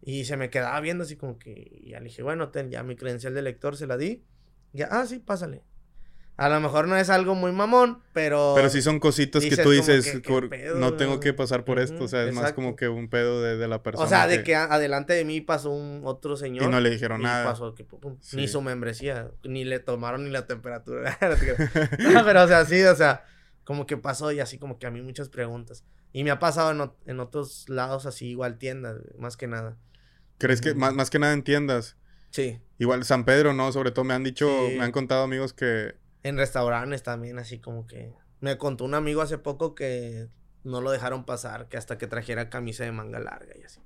[0.02, 1.52] Y se me quedaba viendo así como que...
[1.84, 4.24] y Ya le dije, bueno, ten, ya mi credencial de lector se la di.
[4.74, 5.64] Ya, ah, sí, pásale.
[6.38, 8.54] A lo mejor no es algo muy mamón, pero...
[8.56, 11.34] Pero sí son cositas que tú dices, que, ¿qué "Cor- pedo, no tengo güey?" que
[11.34, 12.06] pasar por esto.
[12.06, 14.06] O sea, es más como que un pedo de, de la persona.
[14.06, 16.64] O sea, de que adelante de mí pasó un otro señor.
[16.64, 17.44] Y no le dijeron y nada.
[17.44, 18.38] pasó que, pum, pum, Sí.
[18.38, 21.16] Ni su membresía, ni le tomaron ni la temperatura.
[22.00, 23.24] No, pero o sea, sí, o sea,
[23.64, 25.84] como que pasó y así como que a mí muchas preguntas.
[26.14, 29.78] Y me ha pasado en, ot- en otros lados así, igual tiendas, más que nada.
[30.38, 31.96] ¿Crees que más, más que nada entiendas?
[32.32, 32.60] Sí.
[32.80, 33.72] Igual San Pedro, ¿no?
[33.72, 34.78] Sobre todo me han dicho, Sí.
[34.78, 35.96] me han contado amigos que...
[36.24, 38.14] En restaurantes también, así como que...
[38.40, 40.28] Me contó un amigo hace poco que
[40.64, 43.80] no lo dejaron pasar, que hasta que trajera camisa de manga larga y así.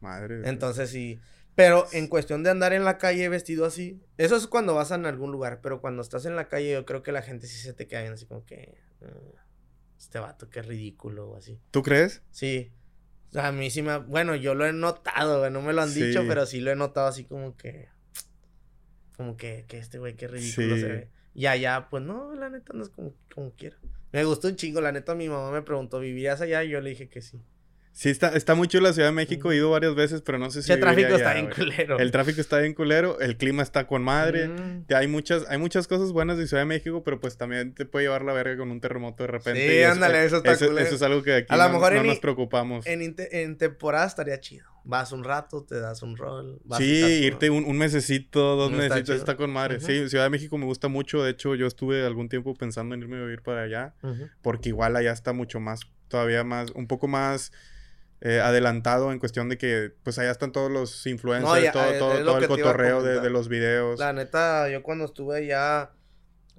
[0.00, 0.48] Madre.
[0.48, 1.18] Entonces sí.
[1.54, 5.06] Pero en cuestión de andar en la calle vestido así, eso es cuando vas en
[5.06, 7.72] algún lugar, pero cuando estás en la calle yo creo que la gente sí se
[7.72, 8.78] te queda viendo así como que...
[9.02, 9.44] "Ah,
[9.98, 11.58] este vato, qué ridículo o así.
[11.70, 12.22] ¿Tú crees?
[12.30, 12.72] Sí.
[13.30, 13.98] O sea, a mí sí me...
[13.98, 16.76] Bueno, yo lo he notado, güey, no me lo han dicho, pero sí lo he
[16.76, 17.88] notado así como que...
[19.16, 20.80] Como que, que este güey, qué ridículo Sí.
[20.80, 21.10] se ve.
[21.34, 23.76] Y allá, pues no, la neta no es como, como quiera.
[24.12, 26.64] Me gustó un chingo, la neta mi mamá me preguntó, ¿vivirías allá?
[26.64, 27.40] Y yo le dije que sí.
[27.98, 29.50] Sí, está, está muy chulo la Ciudad de México.
[29.50, 31.98] He ido varias veces, pero no sé si Ese tráfico está bien culero.
[31.98, 34.46] El tráfico está bien culero, el clima está con madre.
[34.46, 34.84] Mm.
[34.94, 38.04] Hay muchas, hay muchas cosas buenas de Ciudad de México, pero pues también te puede
[38.04, 39.68] llevar la verga con un terremoto de repente.
[39.68, 40.86] Sí, y ándale, eso está eso, culero.
[40.86, 42.86] eso es algo que aquí A lo no, mejor no en nos preocupamos.
[42.86, 44.64] En, en temporada estaría chido.
[44.84, 46.60] Vas un rato, te das un rol.
[46.64, 49.80] vas Sí, a irte un, un mesecito, dos No está mesecitos, está con madre.
[49.80, 51.24] Sí, Ciudad de México me gusta mucho.
[51.24, 53.94] De hecho, yo estuve algún tiempo pensando en irme a vivir para allá,
[54.40, 57.50] porque igual allá está mucho más, todavía más, un poco más
[58.20, 61.84] eh, adelantado en cuestión de que, pues allá están todos los influencers, No, ya, todo,
[61.92, 63.98] eh, todo, es todo el cotorreo de, de los videos.
[63.98, 65.92] La neta, yo cuando estuve allá,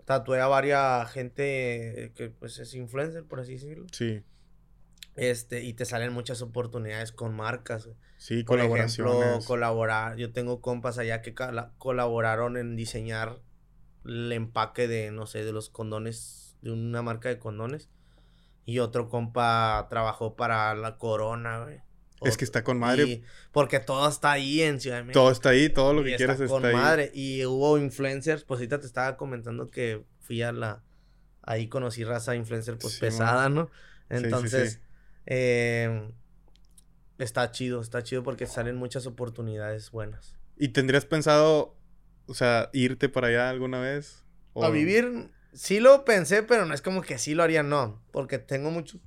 [0.10, 3.86] Tatué a varias gente que pues es influencer, por así decirlo.
[3.92, 4.24] Sí.
[5.16, 7.90] Este, y te salen muchas oportunidades con marcas.
[8.18, 9.46] Sí, Por ejemplo, colaboraciones.
[9.46, 10.18] colaborar.
[10.18, 11.36] Yo tengo compas allá que
[11.78, 13.40] colaboraron en diseñar
[14.04, 17.88] el empaque de, no sé, de los condones, de una marca de condones.
[18.66, 21.80] Y otro compa trabajó para la Corona, güey.
[22.22, 23.04] Es que está con madre.
[23.04, 25.22] y- porque todo está ahí en Ciudad de México.
[25.22, 26.74] Todo está ahí, todo lo que está quieras con está ahí.
[26.76, 27.12] madre.
[27.14, 30.84] Y hubo influencers, pues ahorita te estaba comentando que fui a la...
[31.42, 33.66] Ahí conocí raza influencer pues Sí, pesada, ¿no?
[33.66, 33.70] sí,
[34.18, 34.24] sí.
[34.26, 34.82] Entonces,
[35.26, 36.12] eh,
[37.18, 40.36] está chido, está chido porque salen muchas oportunidades buenas.
[40.58, 41.76] ¿Y tendrías pensado,
[42.28, 44.24] o sea, irte para allá alguna vez?
[44.54, 48.02] O- A vivir, sí lo pensé, pero no es como que sí lo haría, no.
[48.12, 49.00] Porque tengo muchos...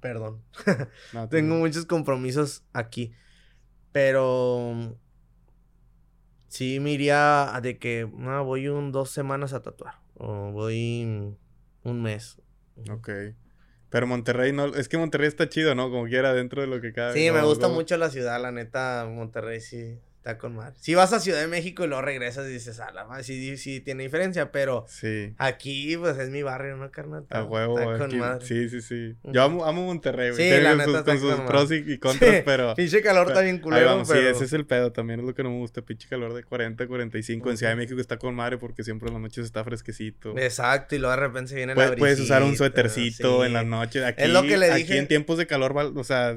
[0.00, 0.42] Perdón.
[1.12, 3.12] No, Tengo muchos compromisos aquí.
[3.92, 4.98] Pero...
[6.48, 10.00] Sí me iría a de que, no, voy un dos semanas a tatuar.
[10.14, 11.36] O voy
[11.82, 12.40] un mes.
[12.90, 13.10] Ok.
[13.90, 15.90] Pero Monterrey no, es que Monterrey está chido, ¿no?
[15.90, 17.14] Como quiera dentro de lo que cabe.
[17.14, 20.74] Sí, me gusta Como- mucho la ciudad, la neta, Monterrey sí está con madre.
[20.80, 23.56] Si vas a Ciudad de México y luego regresas y dices, a la madre, sí,
[23.56, 25.34] sí tiene diferencia, pero Sí.
[25.38, 27.20] aquí pues es mi barrio, ¿no, carnal?
[27.20, 28.44] A Está- huevo, está con aquí- madre.
[28.46, 29.14] sí, sí, sí.
[29.22, 30.42] Yo amo, amo Monterrey, güey.
[30.50, 32.74] Sí, la con neta sus, está con sus con pros y, y contras, Sí, pero...
[32.74, 34.20] Pinche calor está bien Ahí culero, vamos, pero...
[34.20, 36.42] sí, ese es el pedo, también es lo que no me gusta, pinche calor de
[36.42, 37.50] 40, 45.
[37.50, 37.76] En Ciudad de.
[37.76, 40.36] México está con madre porque siempre en las noches está fresquecito.
[40.36, 43.52] Exacto, y luego de repente se viene la Puedes, puedes usar un brisita, suétercito en
[43.52, 44.02] las noches.
[44.02, 44.98] Aquí, Es lo que le aquí dije.
[44.98, 46.34] en tiempos de calor, o sea,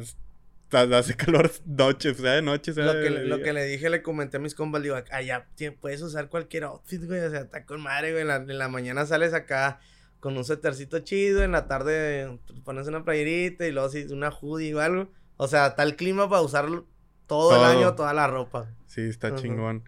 [0.71, 4.01] hace calor noche, sea de noche, sea Lo que, le- lo que le dije, le
[4.01, 7.65] comenté a mis compas, digo, allá ti- puedes usar cualquier outfit, güey, o sea, está
[7.65, 9.79] con madre, güey, en la, en la mañana sales acá
[10.19, 14.29] con un suétercito chido, en la tarde te pones una playerita y luego si una
[14.29, 16.85] hoodie o algo, o sea, está el clima para usar todo,
[17.27, 17.55] Todo.
[17.71, 18.69] el año, toda la ropa.
[18.87, 19.83] Sí, está chingón.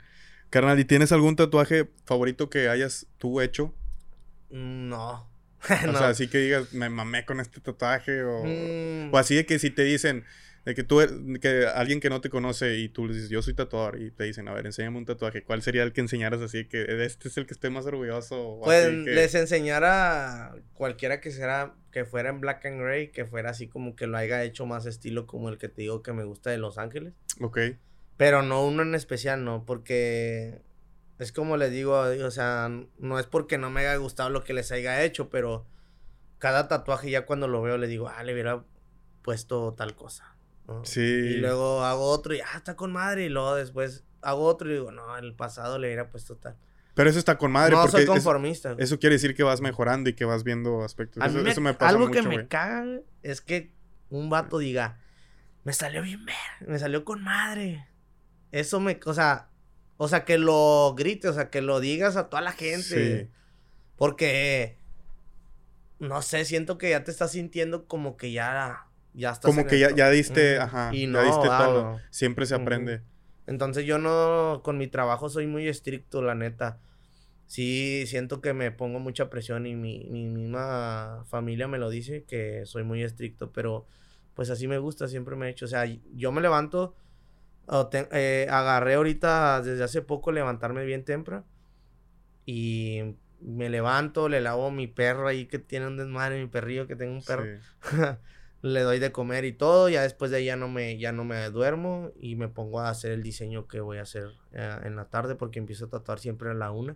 [0.50, 3.74] Carnal, ¿y tienes algún tatuaje favorito que hayas tú hecho?
[4.50, 5.30] Mm, No.
[5.64, 5.68] O
[5.98, 8.44] sea, así que digas, me mamé con este tatuaje o...
[8.44, 10.24] Mm, O así de que si te dicen,
[10.66, 13.42] de que tú, er- que alguien que no te conoce y tú le dices, yo
[13.42, 16.42] soy tatuador, y te dicen, a ver, enséñame un tatuaje, ¿cuál sería el que enseñaras
[16.42, 18.60] así que este es el que estoy más orgulloso?
[18.64, 23.26] Pues así que- les enseñara cualquiera que sea, que fuera en black and gray, que
[23.26, 26.14] fuera así como que lo haya hecho más estilo como el que te digo que
[26.14, 27.14] me gusta de Los Ángeles.
[27.40, 27.60] Ok,
[28.18, 30.62] Pero no uno en especial, no, porque
[31.18, 34.54] es como les digo, o sea, no es porque no me haya gustado lo que
[34.54, 35.66] les haya hecho, pero
[36.38, 38.64] cada tatuaje ya cuando lo veo le digo, ah, le hubiera
[39.24, 40.36] puesto tal cosa.
[40.80, 40.86] ¿No?
[40.86, 41.02] sí.
[41.02, 44.74] Y luego hago otro y, ah, está con madre, y luego después hago otro y
[44.74, 46.56] digo, no, en el pasado le hubiera puesto tal.
[46.94, 48.76] Pero eso está con madre, no porque soy conformista.
[48.78, 51.24] eso quiere decir que vas mejorando y que vas viendo aspectos.
[51.24, 53.72] A Eso, mí me- eso me pasa algo mucho, que me caga es que
[54.10, 55.00] un vato diga,
[55.64, 57.88] me salió bien, ver- me salió con madre.
[58.52, 59.48] Eso me, o sea,
[59.98, 63.22] o sea, que lo grite, o sea, que lo digas a toda la gente.
[63.26, 63.30] Sí.
[63.96, 64.78] Porque,
[66.00, 69.50] no sé, siento que ya te estás sintiendo como que ya, ya estás.
[69.50, 70.64] Como en que ya, ya diste, Ujú.
[70.64, 71.92] ajá, Y ya no, diste va, todo.
[71.92, 72.04] güey.
[72.12, 73.02] Siempre se aprende.
[73.48, 76.80] Entonces yo no, con mi trabajo soy muy estricto, la neta.
[77.48, 82.24] Sí, siento que me pongo mucha presión y mi, mi misma familia me lo dice,
[82.24, 83.88] que soy muy estricto, pero
[84.36, 85.66] pues así me gusta, siempre me he hecho.
[85.66, 85.84] O sea,
[86.14, 86.96] yo me levanto,
[87.66, 91.46] o te- eh, agarré ahorita desde hace poco levantarme bien temprano
[92.46, 96.88] y me levanto, le lavo a mi perro ahí que tiene un desmadre, mi perrillo
[96.88, 97.62] que tengo un perro Sí.
[98.62, 101.24] le doy de comer y todo, ya después de ahí ya no me, ya no
[101.24, 104.96] me duermo y me pongo a hacer el diseño que voy a hacer eh, en
[104.96, 106.96] la tarde porque empiezo a tatuar siempre a la una.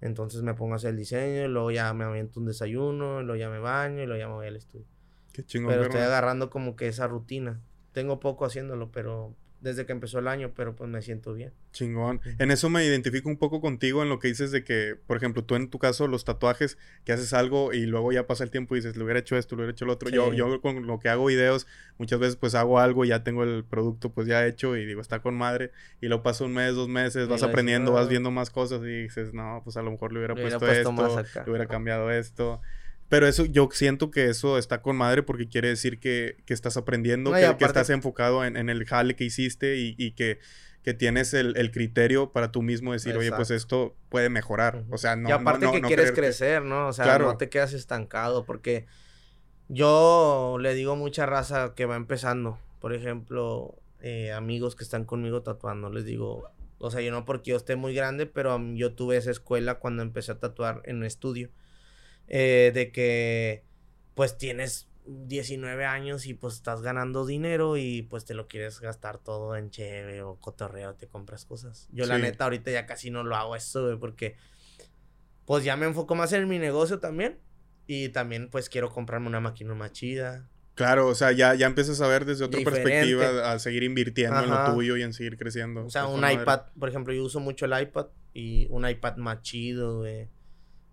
[0.00, 3.24] Entonces me pongo a hacer el diseño, y luego ya me aviento un desayuno, y
[3.24, 4.86] luego ya me baño y luego ya me voy al estudio.
[5.32, 7.60] Qué chingón, Pero estoy agarrando como que esa rutina.
[7.92, 11.52] Tengo poco haciéndolo, pero desde que empezó el año, pero pues me siento bien.
[11.72, 12.20] Chingón.
[12.38, 15.42] En eso me identifico un poco contigo en lo que dices de que, por ejemplo,
[15.44, 18.74] tú en tu caso, los tatuajes, que haces algo y luego ya pasa el tiempo
[18.76, 20.10] y dices, le hubiera hecho esto, le hubiera hecho lo otro.
[20.10, 20.36] Yo, Sí.
[20.36, 21.66] yo con lo que hago videos,
[21.98, 25.00] muchas veces pues hago algo y ya tengo el producto pues ya hecho y digo,
[25.00, 25.72] está con madre.
[26.00, 28.10] Y lo paso un mes, dos meses, Y vas lo aprendiendo, vas "Ah".
[28.10, 30.84] viendo más cosas y dices, no, pues a lo mejor le hubiera Le hubiera puesto,
[30.84, 31.44] puesto más esto, acá.
[31.46, 32.60] le hubiera cambiado esto.
[33.08, 36.76] Pero eso, yo siento que eso está con madre porque quiere decir que, que estás
[36.76, 40.38] aprendiendo, No, que, estás enfocado en, en el jale que hiciste y, y que,
[40.82, 44.84] que tienes el, el criterio para tú mismo decir, oye, pues esto puede mejorar.
[44.90, 45.28] O sea, no.
[45.28, 46.88] y aparte no- no- que quieres crecer, ¿no?
[46.88, 47.26] O sea, Claro.
[47.26, 48.84] no te quedas estancado porque
[49.68, 55.04] yo le digo a mucha raza que va empezando, por ejemplo, eh, amigos que están
[55.04, 58.92] conmigo tatuando, les digo, o sea, yo no porque yo esté muy grande, pero yo
[58.94, 61.50] tuve esa escuela cuando empecé a tatuar en un estudio,
[62.28, 63.64] eh, de que
[64.14, 69.18] pues tienes 19 años y pues estás ganando dinero y pues te lo quieres gastar
[69.18, 71.88] todo en cheve o cotorreo, te compras cosas.
[71.92, 72.22] Yo la Sí.
[72.22, 74.36] neta ahorita ya casi no lo hago eso, güey, porque
[75.46, 77.38] pues ya me enfoco más en mi negocio también.
[77.86, 80.46] Y también pues quiero comprarme una máquina más chida.
[80.74, 84.50] Claro, o sea, ya, ya empiezas a ver desde otra perspectiva, a seguir invirtiendo en
[84.50, 85.86] lo tuyo y en seguir creciendo.
[85.86, 89.40] O sea, un iPad, por ejemplo, yo uso mucho el iPad y un iPad más
[89.40, 90.28] chido, güey.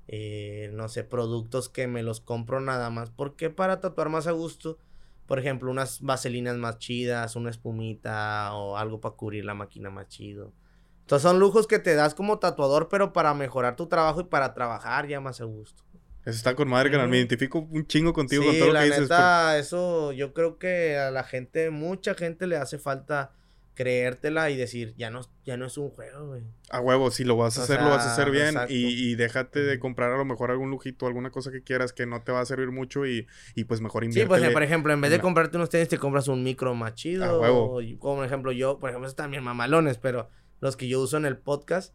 [0.07, 3.09] Eh, no sé, productos que me los compro nada más.
[3.09, 4.77] porque para tatuar más a gusto?
[5.25, 10.07] Por ejemplo, unas vaselinas más chidas, una espumita o algo para cubrir la máquina más
[10.07, 10.53] chido.
[11.01, 14.53] Entonces son lujos que te das como tatuador, pero para mejorar tu trabajo y para
[14.53, 15.83] trabajar ya más a gusto.
[16.25, 17.07] Eso está con madre, canal.
[17.07, 19.01] Me identifico un chingo contigo con todo lo que dices.
[19.01, 23.33] Neta, eso yo creo que a la gente, mucha gente le hace falta
[23.75, 26.43] creértela y decir, ya no, ya no es un juego, güey.
[26.69, 28.55] A huevo, si lo vas a hacer, lo vas a hacer bien.
[28.69, 32.05] Y, y, déjate de comprar a lo mejor algún lujito, alguna cosa que quieras que
[32.05, 34.23] no te va a servir mucho y, y pues mejor invierte.
[34.23, 36.95] Sí, pues por ejemplo, en vez de comprarte unos tenis, te compras un micro más
[36.95, 37.25] chido.
[37.25, 37.79] A huevo.
[37.99, 40.29] como por ejemplo, yo, por ejemplo, están bien mamalones, pero
[40.61, 41.93] los que yo uso en el podcast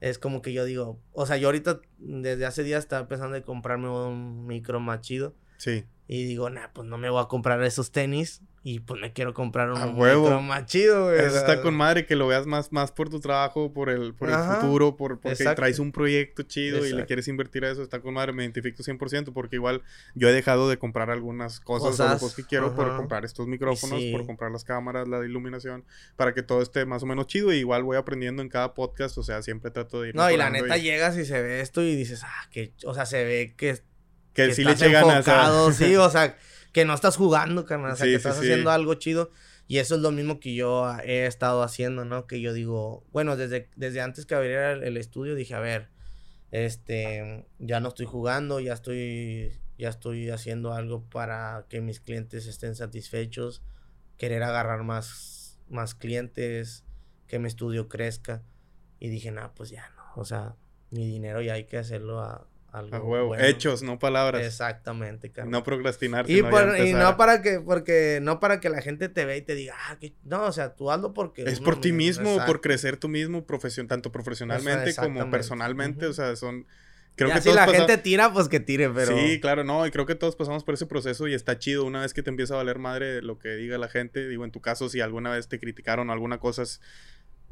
[0.00, 3.42] es como que yo digo, o sea, yo ahorita desde hace días estaba pensando en
[3.44, 5.36] comprarme un micro más chido.
[5.62, 5.84] Sí.
[6.08, 9.32] Y digo, nah, pues no me voy a comprar esos tenis y pues me quiero
[9.32, 10.42] comprar un huevo.
[10.42, 11.20] más chido, güey.
[11.20, 14.28] Eso está con madre que lo veas más, más por tu trabajo, por el, por
[14.28, 17.80] el futuro, por, porque traes un proyecto chido y le quieres invertir a eso.
[17.80, 19.82] Está con madre, me identifico 100% porque igual
[20.16, 24.02] yo he dejado de comprar algunas cosas, o cosas que quiero por comprar estos micrófonos,
[24.10, 25.84] por comprar las cámaras, la iluminación,
[26.16, 27.52] para que todo esté más o menos chido.
[27.52, 30.16] Y igual voy aprendiendo en cada podcast, o sea, siempre trato de ir.
[30.16, 33.06] No, y la neta llegas y se ve esto y dices, ah, que, o sea,
[33.06, 33.80] se ve que.
[34.34, 35.24] Que, sí le eche ganas.
[35.76, 36.36] Sí, o sea
[36.72, 37.92] que no estás jugando, carnal.
[37.92, 39.30] O sea, que estás haciendo algo chido.
[39.68, 42.26] Y eso es lo mismo que yo he estado haciendo, ¿no?
[42.26, 45.88] Que yo digo, bueno, desde, desde antes que abriera el, estudio dije, a ver,
[46.50, 52.46] este, ya no estoy jugando, ya estoy, ya estoy haciendo algo para que mis clientes
[52.46, 53.62] estén satisfechos,
[54.18, 56.84] querer agarrar más, más clientes,
[57.28, 58.42] que mi estudio crezca.
[58.98, 60.56] Y dije, no, pues ya no, o sea,
[60.90, 63.36] mi dinero ya hay que hacerlo a, algo a huevo.
[63.36, 64.44] Hechos, no palabras.
[64.44, 65.52] Exactamente, carnal.
[65.52, 66.28] No procrastinar.
[66.28, 69.54] Y, y no para que, porque, no para que la gente te vea y te
[69.54, 71.42] diga, ah, que, no, o sea, tú hazlo porque.
[71.42, 76.34] Es por ti mismo, por crecer tú mismo, profesión, tanto profesionalmente como personalmente, o sea,
[76.34, 76.66] son.
[77.14, 79.14] Creo que si la gente tira, pues que tire, pero.
[79.16, 82.00] Sí, claro, no, y creo que todos pasamos por ese proceso y está chido una
[82.00, 84.26] vez que te empieza a valer madre lo que diga la gente.
[84.26, 86.62] Digo, en tu caso, si alguna vez te criticaron alguna cosa,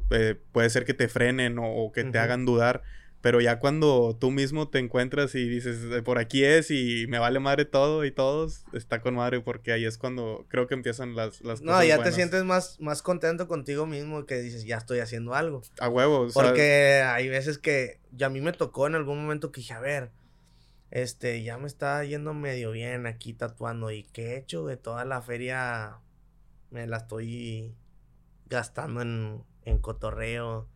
[0.09, 2.81] eh, puede ser que te frenen o, que te hagan dudar
[3.21, 7.39] pero ya cuando tú mismo te encuentras y dices, por aquí es y me vale
[7.39, 11.41] madre todo y todos, está con madre porque ahí es cuando creo que empiezan las,
[11.41, 15.35] las no, ya te sientes más, más contento contigo mismo que dices, ya estoy haciendo
[15.35, 15.61] algo.
[15.79, 16.33] A huevos.
[16.33, 19.79] Porque hay veces que ya a mí me tocó en algún momento que dije, a
[19.79, 20.09] ver,
[20.89, 25.05] este, ya me está yendo medio bien aquí tatuando y qué he hecho de toda
[25.05, 25.99] la feria,
[26.71, 27.75] me la estoy
[28.47, 30.67] gastando en, en cotorreo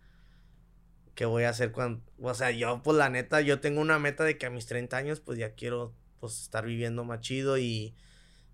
[1.16, 4.24] qué voy a hacer cuando, o sea, yo pues la neta, yo tengo una meta
[4.24, 7.96] de que a mis 30 años pues ya quiero pues estar viviendo más chido y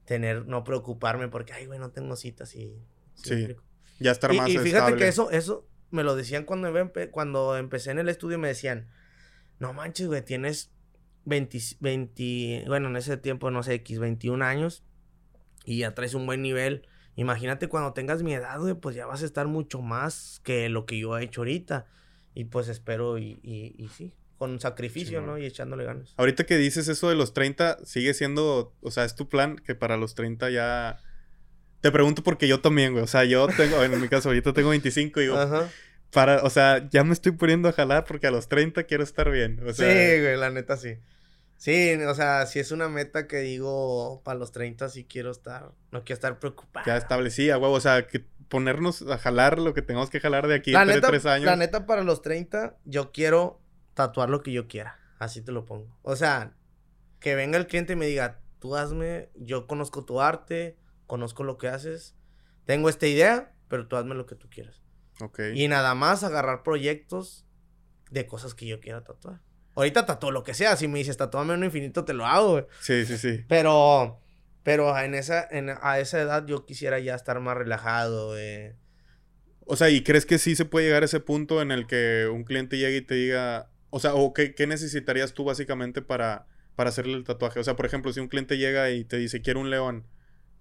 [0.05, 2.82] tener, no preocuparme porque, ay, güey, no tengo citas y...
[3.16, 3.55] Sí,
[3.99, 6.72] ya estar más Y, y fíjate que eso, eso me lo decían cuando,
[7.12, 8.89] cuando empecé en el estudio, me decían,
[9.59, 10.72] no manches, güey, tienes
[11.26, 14.84] 20, 20, bueno, en ese tiempo, no sé, X, 21 años
[15.66, 16.88] y ya traes un buen nivel.
[17.16, 20.86] Imagínate cuando tengas mi edad, güey, pues ya vas a estar mucho más que lo
[20.86, 21.86] que yo he hecho ahorita.
[22.34, 25.38] Y pues espero y, y, sí, con sacrificio, ¿no?
[25.38, 26.13] Y echándole ganas.
[26.17, 29.75] Ahorita que dices eso de los 30, sigue siendo, o sea, es tu plan que
[29.75, 30.99] para los 30 ya...
[31.82, 33.03] Te pregunto porque yo también, güey.
[33.03, 35.67] O sea, yo tengo, en mi caso, ahorita tengo 25 y digo, Ajá.
[36.11, 39.32] para, o sea, ya me estoy poniendo a jalar porque a los 30 quiero estar
[39.32, 39.59] bien.
[39.67, 40.97] O sea, sí, güey, la neta sí.
[41.57, 45.71] Sí, o sea, si es una meta que digo, para los 30 sí quiero estar,
[45.91, 46.88] no quiero estar preocupado.
[46.88, 50.56] Ya establecía, güey, o sea, que ponernos a jalar lo que tengamos que jalar de
[50.56, 51.45] aquí a tres años.
[51.45, 53.62] La neta, para los 30, yo quiero
[53.93, 54.99] tatuar lo que yo quiera.
[55.20, 55.97] Así te lo pongo.
[56.02, 56.54] O sea,
[57.22, 60.78] que venga el cliente y me diga, tú hazme, yo conozco tu arte,
[61.08, 62.18] conozco lo que haces,
[62.66, 64.82] tengo esta idea, pero tú hazme lo que tú quieras.
[65.22, 65.39] Ok.
[65.54, 67.45] Y nada más agarrar proyectos
[68.10, 69.39] de cosas que yo quiera tatuar.
[69.76, 70.76] Ahorita tatúo lo que sea.
[70.76, 73.45] Si me dices tatuame un infinito, te lo hago, Sí, sí, sí.
[73.47, 74.20] Pero
[74.64, 78.38] pero en esa, en, a esa edad yo quisiera ya estar más relajado.
[78.38, 78.76] Eh.
[79.66, 82.28] O sea, ¿y crees que sí se puede llegar a ese punto en el que
[82.32, 86.47] un cliente llegue y te diga, o sea, o qué, qué necesitarías tú básicamente para,
[86.76, 87.59] para hacerle el tatuaje?
[87.59, 90.05] O sea, por ejemplo, si un cliente llega y te dice, quiero un león,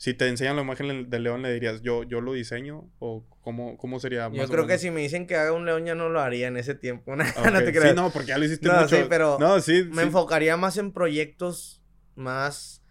[0.01, 2.91] si te enseñan la imagen del león, le dirías, ¿yo, yo lo diseño?
[3.01, 4.31] ¿O cómo, cómo sería?
[4.33, 6.57] yo creo que si me dicen que haga un león, ya no lo haría en
[6.57, 7.15] ese tiempo.
[7.17, 7.91] no te creas.
[7.91, 10.93] Sí, no, porque ya lo hiciste no, Sí, pero no, sí, me enfocaría más en
[10.93, 11.83] proyectos
[12.15, 12.83] más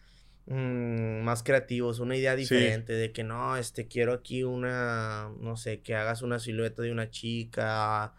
[0.51, 5.81] Mm, más creativos, una idea diferente de que no, este, quiero aquí una, no sé,
[5.81, 8.15] que hagas una silueta de una chica,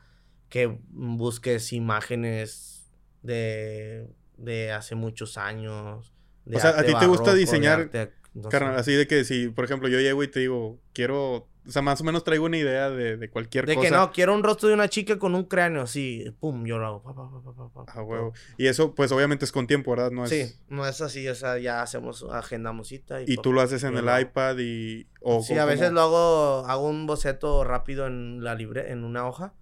[0.48, 2.88] que busques imágenes
[3.22, 4.06] de,
[4.36, 6.14] de hace muchos años.
[6.44, 7.90] de O sea, ¿a ti te gusta diseñar,
[8.32, 8.48] no.
[8.48, 11.82] Carnal, así de que si, por ejemplo, yo llego y te digo, quiero, o sea,
[11.82, 13.88] más o menos traigo una idea de, de cualquier De cosa.
[13.88, 16.86] que no, quiero un rostro de una chica con un cráneo así, pum, yo lo
[16.86, 17.02] hago.
[17.02, 18.32] pa, Ah, huevo.
[18.58, 20.10] Y eso, pues obviamente es con tiempo, ¿verdad?
[20.10, 20.30] No es...
[20.30, 22.90] Sí, no es así, o sea, ya hacemos, agendamos.
[22.90, 24.20] Y pa, tú lo haces en el hago.
[24.20, 25.06] iPad y...
[25.20, 29.04] O, Sí, a veces como- lo hago, hago un boceto rápido en la libre, en
[29.04, 29.54] una hoja.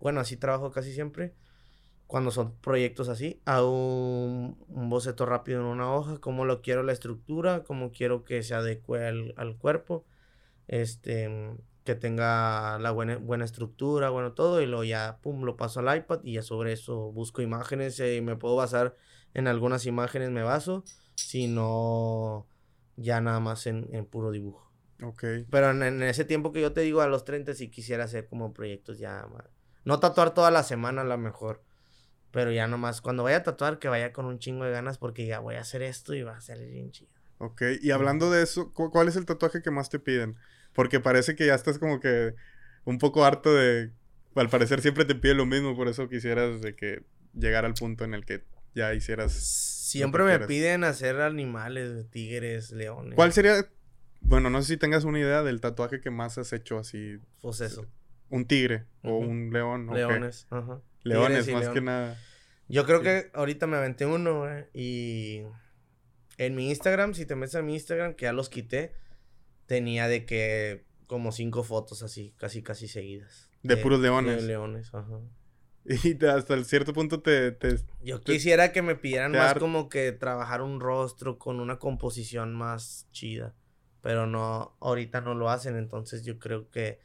[0.00, 1.34] Bueno, así trabajo casi siempre.
[2.06, 3.70] Cuando son proyectos así, hago
[4.24, 8.42] un, un boceto rápido en una hoja, cómo lo quiero la estructura, cómo quiero que
[8.42, 10.06] se adecue al, al cuerpo,
[10.68, 15.80] este, que tenga la buena, buena estructura, bueno, todo, y luego ya, pum, lo paso
[15.80, 18.94] al iPad y ya sobre eso busco imágenes y me puedo basar
[19.34, 22.46] en algunas imágenes, me baso, si no,
[22.96, 24.70] ya nada más en, en puro dibujo.
[25.02, 25.24] Ok.
[25.50, 28.28] Pero en, en ese tiempo que yo te digo, a los 30 sí quisiera hacer
[28.28, 29.26] como proyectos ya.
[29.84, 31.62] No tatuar toda la semana a lo mejor.
[32.30, 35.26] Pero ya nomás, cuando vaya a tatuar, que vaya con un chingo de ganas porque
[35.26, 37.10] ya voy a hacer esto y va a salir bien chido.
[37.38, 37.62] Ok.
[37.80, 40.36] Y hablando de eso, ¿cu- ¿cuál es el tatuaje que más te piden?
[40.78, 42.36] Porque parece que ya estás como que
[42.84, 43.90] un poco harto de...
[44.36, 47.02] Al parecer siempre te pide lo mismo, por eso quisieras de que
[47.34, 48.44] llegar al punto en el que
[48.76, 49.32] ya hicieras...
[49.32, 53.16] Siempre me piden hacer animales, tigres, leones.
[53.16, 53.68] ¿Cuál sería...
[54.20, 57.18] Bueno, no sé si tengas una idea del tatuaje que más has hecho así.
[57.42, 57.84] Pues eso,
[58.30, 59.88] Un tigre o un león.
[59.92, 60.46] leones.
[60.50, 60.80] Ajá.
[61.02, 61.74] Leones, Tigres más león.
[61.74, 62.16] que nada.
[62.68, 63.04] Yo creo Sí.
[63.04, 65.42] que ahorita me aventé uno, güey, y
[66.36, 68.92] en mi Instagram, si te metes a mi Instagram, que ya los quité,
[69.68, 73.48] tenía de que como cinco fotos así, casi casi seguidas.
[73.62, 74.42] De puros leones.
[74.42, 75.20] De leones, ajá.
[76.04, 77.52] Y te- hasta el cierto punto te...
[77.52, 81.78] te- Yo Te- quisiera que me pidieran más como que trabajar un rostro con una
[81.78, 83.54] composición más chida.
[84.02, 86.98] Pero no, ahorita no lo hacen, entonces yo creo que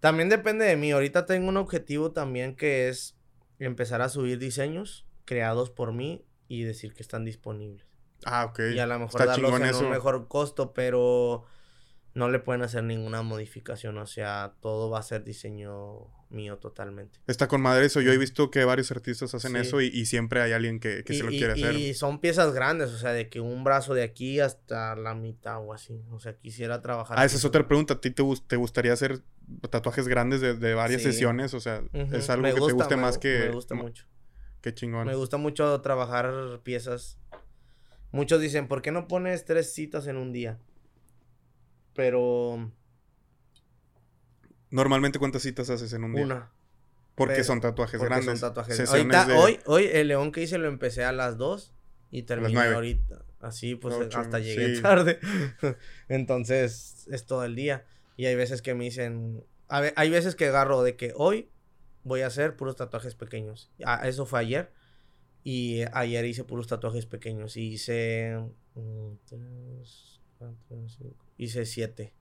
[0.00, 0.92] también depende de mí.
[0.92, 3.16] Ahorita tengo un objetivo también que es
[3.58, 7.86] empezar a subir diseños creados por mí y decir que están disponibles.
[8.24, 8.60] Ah, ok.
[8.74, 9.80] Y a lo mejor Está darlos en eso.
[9.84, 11.44] un mejor costo, pero
[12.14, 13.98] no le pueden hacer ninguna modificación.
[13.98, 17.18] O sea, todo va a ser diseño mío totalmente.
[17.28, 18.00] Está con madre eso.
[18.00, 19.58] Yo he visto que varios artistas hacen Sí.
[19.58, 21.74] eso y, y siempre hay alguien que, que y, se lo y- quiere hacer.
[21.76, 25.58] y son piezas grandes, o sea, de que un brazo de aquí hasta la mitad
[25.64, 26.02] o así.
[26.10, 27.18] O sea, quisiera trabajar.
[27.18, 27.94] Ah, esa es otra pregunta.
[27.94, 29.20] ¿A ti te, te gustaría hacer
[29.70, 31.12] tatuajes grandes de, de varias Sí.
[31.12, 31.54] sesiones?
[31.54, 33.38] O sea, es algo me que te guste me más que...
[33.40, 34.06] Me gusta mucho.
[34.60, 35.06] Qué chingón.
[35.06, 37.18] Me gusta mucho trabajar piezas.
[38.12, 40.58] Muchos dicen, ¿por qué no pones tres citas en un día?
[41.94, 42.70] Pero
[44.70, 46.24] Normalmente, ¿cuántas citas haces en un día?
[46.24, 46.50] una.
[47.14, 48.40] Porque pero- son tatuajes Porque grandes.
[48.40, 48.90] son tatuajes.
[48.90, 51.72] Ahorita, de- hoy, hoy, el león que hice lo empecé a las 2
[52.10, 53.24] y terminé ahorita.
[53.40, 54.82] Así, pues Ocho, hasta llegué sí.
[54.82, 55.20] tarde.
[56.08, 57.84] Entonces, es todo el día.
[58.16, 59.44] Y hay veces que me dicen.
[59.68, 61.50] a hay veces que agarro de que hoy
[62.02, 63.70] voy a hacer puros tatuajes pequeños.
[63.84, 64.72] Ah, eso fue ayer.
[65.44, 67.56] Y ayer hice puros tatuajes pequeños.
[67.56, 68.40] Y hice.
[69.26, 70.13] tres,
[70.68, 72.12] cuatro, cinco, hice siete.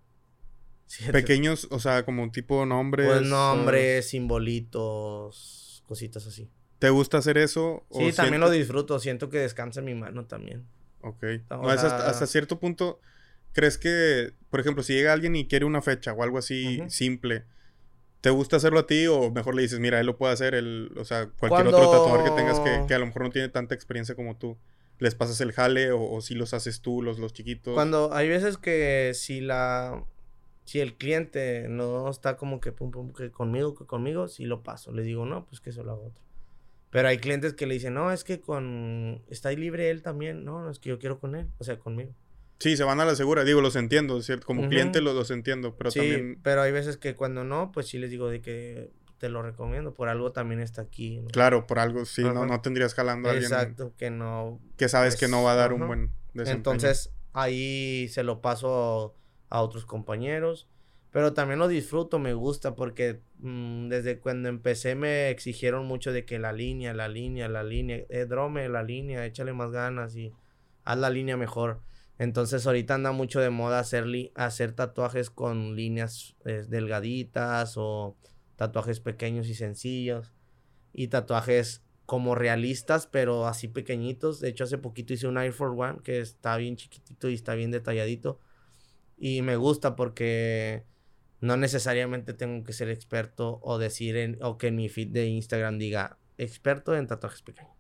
[0.86, 3.08] Siete Pequeños, o sea, como tipo nombres.
[3.08, 6.50] pues o- nombres, simbolitos, cositas así.
[6.80, 7.86] ¿Te gusta hacer eso?
[7.90, 9.00] o Sí, también lo disfruto.
[9.00, 10.66] Siento que descansa en mi mano también.
[11.02, 11.24] Ok.
[11.50, 13.00] O No, es hasta, hasta cierto punto,
[13.54, 17.46] ¿crees que, por ejemplo, si llega alguien y quiere una fecha o algo así simple,
[18.22, 20.92] ¿te gusta hacerlo a ti o mejor le dices, mira, él lo puede hacer, él,
[20.98, 23.50] o sea, cualquier Cuando- otro tatuador que tengas que, que a lo mejor no tiene
[23.50, 24.58] tanta experiencia como tú,
[25.00, 27.74] les pasas el jale o, o si los haces tú, los, los chiquitos?
[27.74, 30.04] Cuando hay veces que si la
[30.66, 34.64] si el cliente no está como que pum pum que conmigo, que conmigo, sí lo
[34.64, 34.92] paso.
[34.92, 36.24] Le digo, "No, pues que se lo hago otro."
[36.90, 40.46] Pero hay clientes que le dicen, "No, es que con está ahí libre él también."
[40.46, 42.14] No, no es que yo quiero con él, o sea, conmigo.
[42.60, 44.46] Sí, se van a la segura, digo, los entiendo, ¿cierto?
[44.46, 47.88] Como cliente los, los entiendo, pero sí, también, pero hay veces que cuando no, pues
[47.88, 48.90] sí les digo de que
[49.24, 51.22] te lo recomiendo, por algo también está aquí.
[51.22, 51.30] ¿no?
[51.30, 52.46] claro, por algo, sí, no, Ajá.
[52.46, 55.72] no tendrías jalando a alguien Exacto, que no que sabes que no va a dar
[55.72, 55.88] un Ajá.
[55.88, 56.58] buen desempeño.
[56.58, 59.16] Entonces ahí se lo paso
[59.48, 60.68] a otros compañeros.
[61.12, 66.26] Pero también lo disfruto, me gusta, porque mm, desde cuando empecé me exigieron mucho de
[66.26, 70.34] que la línea, la línea, la línea, eh, drome, la línea, échale más ganas y
[70.84, 71.80] haz la línea mejor.
[72.20, 78.18] Entonces ahorita anda mucho de moda hacer, li- hacer tatuajes con líneas eh, delgaditas o
[78.56, 80.34] tatuajes pequeños y sencillos.
[80.94, 84.40] Y tatuajes como realistas, pero así pequeñitos.
[84.40, 87.56] De hecho, hace poquito hice un Air Force One que está bien chiquitito y está
[87.56, 88.40] bien detalladito.
[89.18, 90.86] Y me gusta porque
[91.40, 95.28] no necesariamente tengo que ser experto o decir en, o que en mi feed de
[95.28, 97.74] Instagram diga experto en tatuajes pequeños.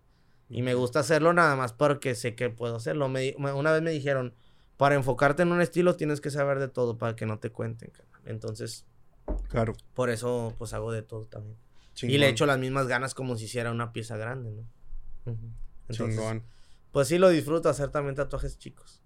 [0.49, 3.09] Y me gusta hacerlo nada más porque sé que puedo hacerlo.
[3.09, 4.35] Me una vez me dijeron,
[4.77, 7.91] para enfocarte en un estilo tienes que saber de todo para que no te cuenten.
[7.91, 8.21] carnal".
[8.25, 8.85] Entonces,
[9.49, 9.73] Claro.
[9.93, 11.57] por eso pues hago de todo también.
[12.01, 14.67] Y le echo las mismas ganas como si hiciera una pieza grande, ¿no?
[15.87, 16.43] Entonces, Chingón.
[16.91, 19.01] Pues sí lo disfruto hacer también tatuajes chicos.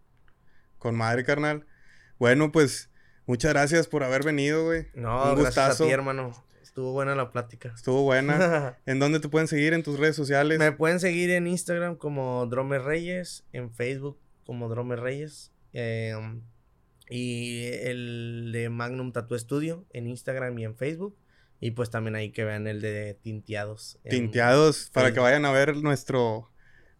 [0.77, 1.65] Con madre, carnal.
[2.17, 2.89] Bueno, pues
[3.25, 4.87] muchas gracias por haber venido, güey.
[4.93, 6.31] No, Un gracias a ti, hermano.
[6.61, 7.73] Estuvo buena la plática.
[7.75, 8.77] Estuvo buena.
[8.85, 9.73] ¿En dónde te pueden seguir?
[9.73, 10.59] ¿En tus redes sociales?
[10.59, 15.51] Me pueden seguir en Instagram como Drome Reyes, en Facebook como Drome Reyes.
[15.73, 16.41] Em,
[17.09, 21.15] y el de Magnum Tattoo Studio en Instagram y en Facebook.
[21.59, 23.97] Y pues también ahí que vean el de Tinteados.
[24.07, 26.51] Tinteados, para que vayan a ver nuestro,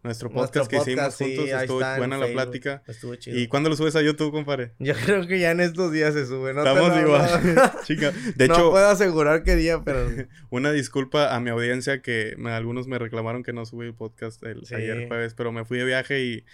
[0.02, 1.48] nuestro podcast que hicimos juntos.
[1.48, 2.82] estuvo buena la plática.
[2.88, 3.38] Estuvo chido.
[3.38, 4.72] ¿Y cuándo lo subes a YouTube, compadre?
[4.80, 6.54] Yo creo que ya en estos días se sube.
[6.54, 7.72] No Estamos igual.
[7.84, 8.58] Chica, de hecho.
[8.58, 10.08] No puedo asegurar qué día, pero.
[10.50, 14.64] una disculpa a mi audiencia que algunos me reclamaron que no subí el podcast el,
[14.74, 16.44] ayer jueves, pero me fui de viaje y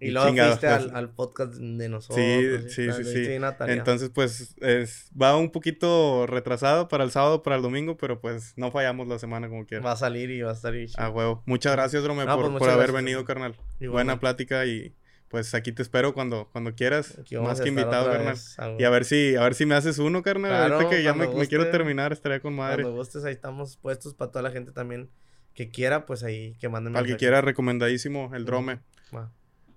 [0.00, 2.24] y, luego fuiste al, podcast de nosotros.
[2.24, 3.38] Sí, sí, sí, sí.
[3.68, 8.52] Entonces, pues, es, va un poquito retrasado para el sábado, para el domingo, pero pues
[8.56, 9.86] no fallamos la semana como quieras.
[9.86, 11.42] Va a salir y va a estar A huevo.
[11.46, 13.54] Muchas gracias, Drome, por, pues, haber venido, carnal.
[13.80, 14.94] Buena plática y
[15.28, 17.18] pues aquí te espero cuando, cuando quieras.
[17.42, 18.36] Más que invitado, carnal.
[18.78, 20.72] y a ver si, a ver si me haces uno, carnal.
[20.72, 22.82] Ahorita que ya me, quiero terminar, estaría con madre.
[22.82, 25.10] Cuando gustes, ahí estamos puestos para toda la gente también
[25.54, 28.80] que quiera, pues ahí que manden Al que quiera, recomendadísimo el Drome.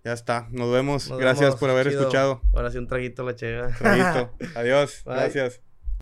[0.04, 0.48] Ya está.
[0.52, 1.12] Nos vemos.
[1.18, 2.42] Gracias por haber escuchado.
[2.54, 3.70] Ahora sí un traguito la chega.
[3.78, 4.34] Traguito.
[4.56, 5.02] Adiós.
[5.06, 5.62] Gracias.